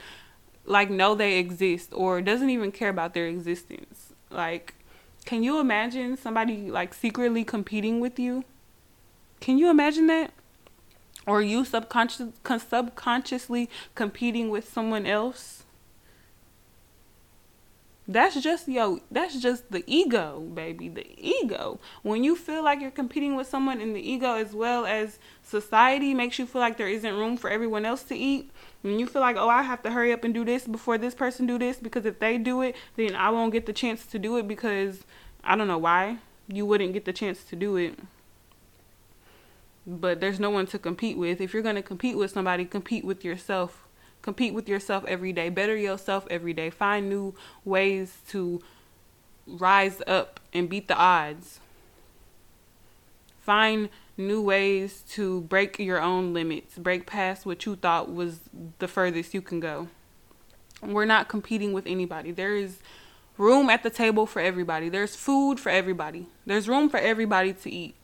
like 0.64 0.90
know 0.90 1.14
they 1.14 1.38
exist 1.38 1.90
or 1.92 2.20
doesn't 2.20 2.50
even 2.50 2.72
care 2.72 2.88
about 2.88 3.14
their 3.14 3.26
existence. 3.28 4.12
Like 4.30 4.74
can 5.26 5.42
you 5.42 5.58
imagine 5.58 6.16
somebody 6.16 6.70
like 6.70 6.94
secretly 6.94 7.42
competing 7.42 7.98
with 7.98 8.16
you? 8.16 8.44
Can 9.40 9.58
you 9.58 9.68
imagine 9.68 10.06
that? 10.06 10.30
Or 11.26 11.42
you 11.42 11.64
subconscious 11.64 12.28
subconsciously 12.68 13.68
competing 13.94 14.48
with 14.48 14.72
someone 14.72 15.06
else? 15.06 15.64
That's 18.08 18.40
just 18.40 18.68
yo, 18.68 19.00
that's 19.10 19.40
just 19.40 19.72
the 19.72 19.82
ego, 19.88 20.38
baby. 20.54 20.88
The 20.88 21.06
ego. 21.18 21.80
When 22.02 22.22
you 22.22 22.36
feel 22.36 22.62
like 22.62 22.80
you're 22.80 22.92
competing 22.92 23.34
with 23.34 23.48
someone 23.48 23.80
in 23.80 23.94
the 23.94 24.00
ego 24.00 24.34
as 24.34 24.52
well 24.52 24.86
as 24.86 25.18
society 25.42 26.14
makes 26.14 26.38
you 26.38 26.46
feel 26.46 26.60
like 26.60 26.76
there 26.76 26.88
isn't 26.88 27.16
room 27.16 27.36
for 27.36 27.50
everyone 27.50 27.84
else 27.84 28.04
to 28.04 28.14
eat, 28.16 28.52
when 28.82 29.00
you 29.00 29.08
feel 29.08 29.22
like, 29.22 29.36
"Oh, 29.36 29.48
I 29.48 29.62
have 29.62 29.82
to 29.82 29.90
hurry 29.90 30.12
up 30.12 30.22
and 30.22 30.32
do 30.32 30.44
this 30.44 30.68
before 30.68 30.98
this 30.98 31.16
person 31.16 31.46
do 31.46 31.58
this 31.58 31.78
because 31.78 32.06
if 32.06 32.20
they 32.20 32.38
do 32.38 32.62
it, 32.62 32.76
then 32.94 33.16
I 33.16 33.30
won't 33.30 33.52
get 33.52 33.66
the 33.66 33.72
chance 33.72 34.06
to 34.06 34.18
do 34.20 34.36
it 34.36 34.46
because 34.46 35.04
I 35.42 35.56
don't 35.56 35.66
know 35.66 35.78
why 35.78 36.18
you 36.46 36.64
wouldn't 36.64 36.92
get 36.92 37.06
the 37.06 37.12
chance 37.12 37.42
to 37.42 37.56
do 37.56 37.76
it." 37.76 37.98
But 39.86 40.20
there's 40.20 40.40
no 40.40 40.50
one 40.50 40.66
to 40.68 40.78
compete 40.78 41.16
with. 41.16 41.40
If 41.40 41.54
you're 41.54 41.62
going 41.62 41.76
to 41.76 41.82
compete 41.82 42.16
with 42.16 42.32
somebody, 42.32 42.64
compete 42.64 43.04
with 43.04 43.24
yourself 43.24 43.86
compete 44.26 44.52
with 44.52 44.68
yourself 44.68 45.04
every 45.06 45.32
day, 45.32 45.48
better 45.48 45.76
yourself 45.76 46.26
every 46.28 46.52
day, 46.52 46.68
find 46.68 47.08
new 47.08 47.32
ways 47.64 48.18
to 48.26 48.60
rise 49.46 50.02
up 50.04 50.40
and 50.52 50.68
beat 50.68 50.88
the 50.88 50.96
odds. 50.96 51.60
Find 53.40 53.88
new 54.16 54.42
ways 54.42 55.04
to 55.10 55.42
break 55.42 55.78
your 55.78 56.00
own 56.00 56.34
limits, 56.34 56.76
break 56.76 57.06
past 57.06 57.46
what 57.46 57.64
you 57.64 57.76
thought 57.76 58.12
was 58.12 58.40
the 58.80 58.88
furthest 58.88 59.32
you 59.32 59.40
can 59.40 59.60
go. 59.60 59.86
We're 60.82 61.04
not 61.04 61.28
competing 61.28 61.72
with 61.72 61.86
anybody. 61.86 62.32
There 62.32 62.56
is 62.56 62.78
room 63.38 63.70
at 63.70 63.84
the 63.84 63.90
table 63.90 64.26
for 64.26 64.40
everybody. 64.40 64.88
There's 64.88 65.14
food 65.14 65.60
for 65.60 65.70
everybody. 65.70 66.26
There's 66.44 66.68
room 66.68 66.88
for 66.88 66.98
everybody 66.98 67.52
to 67.52 67.70
eat. 67.70 67.94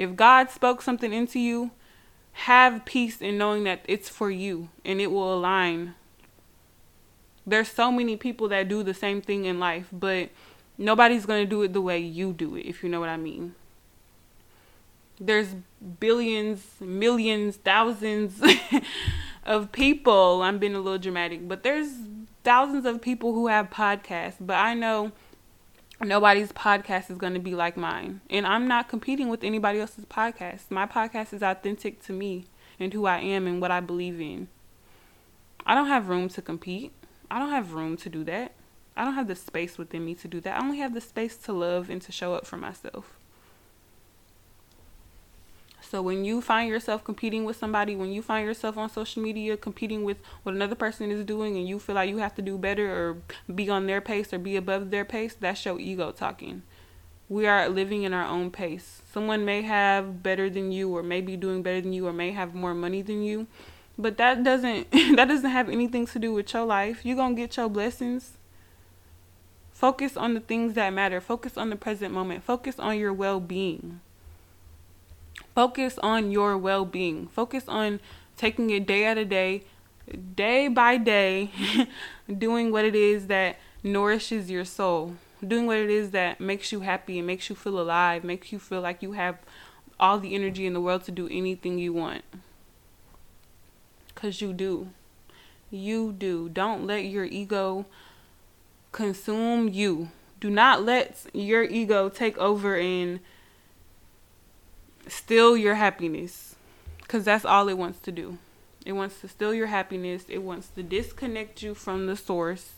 If 0.00 0.16
God 0.16 0.48
spoke 0.48 0.80
something 0.80 1.12
into 1.12 1.38
you, 1.38 1.72
have 2.32 2.86
peace 2.86 3.20
in 3.20 3.36
knowing 3.36 3.64
that 3.64 3.82
it's 3.86 4.08
for 4.08 4.30
you 4.30 4.70
and 4.82 4.98
it 4.98 5.08
will 5.12 5.34
align. 5.34 5.94
There's 7.46 7.68
so 7.68 7.92
many 7.92 8.16
people 8.16 8.48
that 8.48 8.66
do 8.66 8.82
the 8.82 8.94
same 8.94 9.20
thing 9.20 9.44
in 9.44 9.60
life, 9.60 9.88
but 9.92 10.30
nobody's 10.78 11.26
going 11.26 11.44
to 11.44 11.50
do 11.50 11.60
it 11.60 11.74
the 11.74 11.82
way 11.82 11.98
you 11.98 12.32
do 12.32 12.56
it, 12.56 12.64
if 12.64 12.82
you 12.82 12.88
know 12.88 12.98
what 12.98 13.10
I 13.10 13.18
mean. 13.18 13.54
There's 15.20 15.54
billions, 16.00 16.64
millions, 16.80 17.56
thousands 17.56 18.40
of 19.44 19.70
people. 19.70 20.40
I'm 20.40 20.56
being 20.56 20.74
a 20.74 20.80
little 20.80 20.98
dramatic, 20.98 21.46
but 21.46 21.62
there's 21.62 21.90
thousands 22.42 22.86
of 22.86 23.02
people 23.02 23.34
who 23.34 23.48
have 23.48 23.68
podcasts, 23.68 24.36
but 24.40 24.56
I 24.56 24.72
know 24.72 25.12
nobody's 26.08 26.52
podcast 26.52 27.10
is 27.10 27.18
going 27.18 27.34
to 27.34 27.40
be 27.40 27.54
like 27.54 27.76
mine. 27.76 28.22
And 28.30 28.46
I'm 28.46 28.66
not 28.66 28.88
competing 28.88 29.28
with 29.28 29.44
anybody 29.44 29.80
else's 29.80 30.06
podcast. 30.06 30.70
My 30.70 30.86
podcast 30.86 31.34
is 31.34 31.42
authentic 31.42 32.02
to 32.04 32.12
me 32.12 32.46
and 32.78 32.92
who 32.92 33.04
I 33.06 33.18
am 33.18 33.46
and 33.46 33.60
what 33.60 33.70
I 33.70 33.80
believe 33.80 34.20
in. 34.20 34.48
I 35.66 35.74
don't 35.74 35.88
have 35.88 36.08
room 36.08 36.28
to 36.30 36.42
compete. 36.42 36.92
I 37.30 37.38
don't 37.38 37.50
have 37.50 37.74
room 37.74 37.96
to 37.98 38.08
do 38.08 38.24
that. 38.24 38.52
I 38.96 39.04
don't 39.04 39.14
have 39.14 39.28
the 39.28 39.36
space 39.36 39.78
within 39.78 40.04
me 40.04 40.14
to 40.16 40.28
do 40.28 40.40
that. 40.40 40.58
I 40.58 40.64
only 40.64 40.78
have 40.78 40.94
the 40.94 41.00
space 41.00 41.36
to 41.36 41.52
love 41.52 41.90
and 41.90 42.00
to 42.02 42.12
show 42.12 42.34
up 42.34 42.46
for 42.46 42.56
myself. 42.56 43.19
So 45.90 46.00
when 46.00 46.24
you 46.24 46.40
find 46.40 46.68
yourself 46.68 47.02
competing 47.02 47.44
with 47.44 47.56
somebody, 47.56 47.96
when 47.96 48.12
you 48.12 48.22
find 48.22 48.46
yourself 48.46 48.78
on 48.78 48.88
social 48.90 49.20
media 49.20 49.56
competing 49.56 50.04
with 50.04 50.18
what 50.44 50.54
another 50.54 50.76
person 50.76 51.10
is 51.10 51.24
doing 51.24 51.56
and 51.56 51.66
you 51.66 51.80
feel 51.80 51.96
like 51.96 52.08
you 52.08 52.18
have 52.18 52.36
to 52.36 52.42
do 52.42 52.56
better 52.56 52.88
or 52.92 53.16
be 53.52 53.68
on 53.68 53.88
their 53.88 54.00
pace 54.00 54.32
or 54.32 54.38
be 54.38 54.54
above 54.54 54.92
their 54.92 55.04
pace, 55.04 55.34
that's 55.34 55.64
your 55.64 55.80
ego 55.80 56.12
talking. 56.12 56.62
We 57.28 57.48
are 57.48 57.68
living 57.68 58.04
in 58.04 58.14
our 58.14 58.24
own 58.24 58.52
pace. 58.52 59.02
Someone 59.12 59.44
may 59.44 59.62
have 59.62 60.22
better 60.22 60.48
than 60.48 60.70
you 60.70 60.96
or 60.96 61.02
may 61.02 61.20
be 61.20 61.36
doing 61.36 61.60
better 61.60 61.80
than 61.80 61.92
you 61.92 62.06
or 62.06 62.12
may 62.12 62.30
have 62.30 62.54
more 62.54 62.72
money 62.72 63.02
than 63.02 63.24
you, 63.24 63.48
but 63.98 64.16
that 64.18 64.44
doesn't 64.44 64.92
that 65.16 65.26
doesn't 65.26 65.50
have 65.50 65.68
anything 65.68 66.06
to 66.06 66.20
do 66.20 66.32
with 66.32 66.54
your 66.54 66.66
life. 66.66 67.04
You're 67.04 67.16
going 67.16 67.34
to 67.34 67.42
get 67.42 67.56
your 67.56 67.68
blessings. 67.68 68.34
Focus 69.72 70.16
on 70.16 70.34
the 70.34 70.40
things 70.40 70.74
that 70.74 70.92
matter. 70.92 71.20
Focus 71.20 71.56
on 71.56 71.68
the 71.68 71.74
present 71.74 72.14
moment. 72.14 72.44
Focus 72.44 72.78
on 72.78 72.96
your 72.96 73.12
well-being. 73.12 74.00
Focus 75.54 75.98
on 75.98 76.30
your 76.30 76.56
well 76.56 76.84
being. 76.84 77.26
Focus 77.28 77.64
on 77.68 78.00
taking 78.36 78.70
it 78.70 78.86
day 78.86 79.04
at 79.04 79.18
a 79.18 79.24
day, 79.24 79.64
day 80.34 80.68
by 80.68 80.96
day, 80.96 81.50
doing 82.38 82.70
what 82.72 82.84
it 82.84 82.94
is 82.94 83.26
that 83.26 83.58
nourishes 83.82 84.50
your 84.50 84.64
soul, 84.64 85.16
doing 85.46 85.66
what 85.66 85.76
it 85.76 85.90
is 85.90 86.10
that 86.10 86.40
makes 86.40 86.72
you 86.72 86.80
happy 86.80 87.18
and 87.18 87.26
makes 87.26 87.50
you 87.50 87.56
feel 87.56 87.80
alive, 87.80 88.24
makes 88.24 88.52
you 88.52 88.58
feel 88.58 88.80
like 88.80 89.02
you 89.02 89.12
have 89.12 89.38
all 89.98 90.18
the 90.18 90.34
energy 90.34 90.66
in 90.66 90.72
the 90.72 90.80
world 90.80 91.04
to 91.04 91.12
do 91.12 91.28
anything 91.28 91.78
you 91.78 91.92
want. 91.92 92.24
Because 94.08 94.40
you 94.40 94.52
do. 94.52 94.88
You 95.70 96.12
do. 96.12 96.48
Don't 96.48 96.86
let 96.86 97.04
your 97.04 97.24
ego 97.24 97.86
consume 98.92 99.68
you. 99.68 100.08
Do 100.40 100.50
not 100.50 100.82
let 100.82 101.26
your 101.32 101.62
ego 101.62 102.08
take 102.08 102.36
over 102.38 102.76
and 102.76 103.20
steal 105.10 105.56
your 105.56 105.74
happiness 105.74 106.54
because 107.02 107.24
that's 107.24 107.44
all 107.44 107.68
it 107.68 107.78
wants 107.78 107.98
to 108.00 108.12
do. 108.12 108.38
It 108.86 108.92
wants 108.92 109.20
to 109.20 109.28
steal 109.28 109.52
your 109.52 109.66
happiness. 109.66 110.24
It 110.28 110.38
wants 110.38 110.68
to 110.68 110.82
disconnect 110.82 111.62
you 111.62 111.74
from 111.74 112.06
the 112.06 112.16
source 112.16 112.72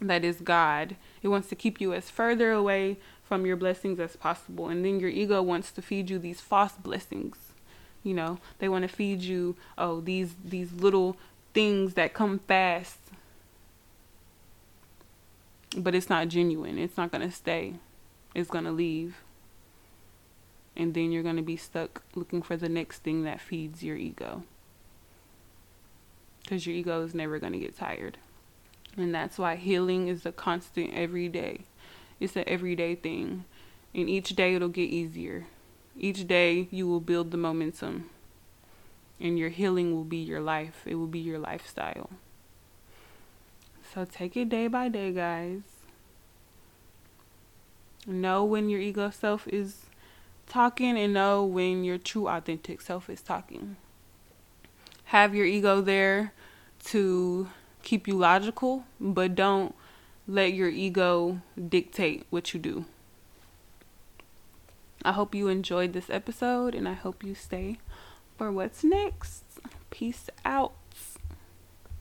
that 0.00 0.24
is 0.24 0.40
God. 0.40 0.96
It 1.22 1.28
wants 1.28 1.48
to 1.48 1.54
keep 1.54 1.80
you 1.80 1.92
as 1.92 2.10
further 2.10 2.52
away 2.52 2.98
from 3.22 3.46
your 3.46 3.56
blessings 3.56 3.98
as 3.98 4.16
possible. 4.16 4.68
And 4.68 4.84
then 4.84 5.00
your 5.00 5.10
ego 5.10 5.42
wants 5.42 5.72
to 5.72 5.82
feed 5.82 6.10
you 6.10 6.18
these 6.18 6.40
false 6.40 6.72
blessings. 6.72 7.38
You 8.02 8.14
know, 8.14 8.38
they 8.58 8.68
want 8.68 8.82
to 8.82 8.88
feed 8.88 9.22
you 9.22 9.56
oh 9.78 10.00
these 10.00 10.34
these 10.44 10.72
little 10.72 11.16
things 11.54 11.94
that 11.94 12.12
come 12.12 12.40
fast. 12.40 12.98
But 15.76 15.94
it's 15.94 16.10
not 16.10 16.28
genuine. 16.28 16.78
It's 16.78 16.96
not 16.96 17.10
going 17.10 17.26
to 17.28 17.34
stay. 17.34 17.74
It's 18.34 18.50
going 18.50 18.64
to 18.64 18.70
leave 18.70 19.16
and 20.76 20.94
then 20.94 21.12
you're 21.12 21.22
going 21.22 21.36
to 21.36 21.42
be 21.42 21.56
stuck 21.56 22.02
looking 22.14 22.42
for 22.42 22.56
the 22.56 22.68
next 22.68 22.98
thing 22.98 23.24
that 23.24 23.40
feeds 23.40 23.82
your 23.82 23.96
ego. 23.96 24.42
Because 26.42 26.66
your 26.66 26.76
ego 26.76 27.02
is 27.02 27.14
never 27.14 27.38
going 27.38 27.52
to 27.52 27.58
get 27.58 27.76
tired. 27.76 28.18
And 28.96 29.14
that's 29.14 29.38
why 29.38 29.56
healing 29.56 30.08
is 30.08 30.26
a 30.26 30.32
constant 30.32 30.92
every 30.94 31.28
day. 31.28 31.60
It's 32.20 32.36
an 32.36 32.44
everyday 32.46 32.94
thing. 32.94 33.44
And 33.94 34.08
each 34.08 34.30
day 34.30 34.54
it'll 34.54 34.68
get 34.68 34.90
easier. 34.90 35.46
Each 35.96 36.26
day 36.26 36.68
you 36.70 36.86
will 36.88 37.00
build 37.00 37.30
the 37.30 37.36
momentum. 37.36 38.10
And 39.20 39.38
your 39.38 39.50
healing 39.50 39.94
will 39.94 40.04
be 40.04 40.18
your 40.18 40.40
life, 40.40 40.82
it 40.86 40.96
will 40.96 41.06
be 41.06 41.20
your 41.20 41.38
lifestyle. 41.38 42.10
So 43.92 44.04
take 44.04 44.36
it 44.36 44.48
day 44.48 44.66
by 44.66 44.88
day, 44.88 45.12
guys. 45.12 45.62
Know 48.06 48.44
when 48.44 48.68
your 48.68 48.80
ego 48.80 49.10
self 49.10 49.46
is 49.48 49.83
talking 50.46 50.98
and 50.98 51.14
know 51.14 51.44
when 51.44 51.84
your 51.84 51.98
true 51.98 52.28
authentic 52.28 52.80
self 52.80 53.08
is 53.08 53.22
talking. 53.22 53.76
Have 55.06 55.34
your 55.34 55.46
ego 55.46 55.80
there 55.80 56.32
to 56.86 57.48
keep 57.82 58.08
you 58.08 58.14
logical, 58.14 58.84
but 59.00 59.34
don't 59.34 59.74
let 60.26 60.54
your 60.54 60.68
ego 60.68 61.40
dictate 61.68 62.26
what 62.30 62.54
you 62.54 62.60
do. 62.60 62.84
I 65.04 65.12
hope 65.12 65.34
you 65.34 65.48
enjoyed 65.48 65.92
this 65.92 66.08
episode 66.08 66.74
and 66.74 66.88
I 66.88 66.94
hope 66.94 67.22
you 67.22 67.34
stay 67.34 67.78
for 68.38 68.50
what's 68.50 68.82
next. 68.82 69.44
Peace 69.90 70.30
out. 70.44 70.72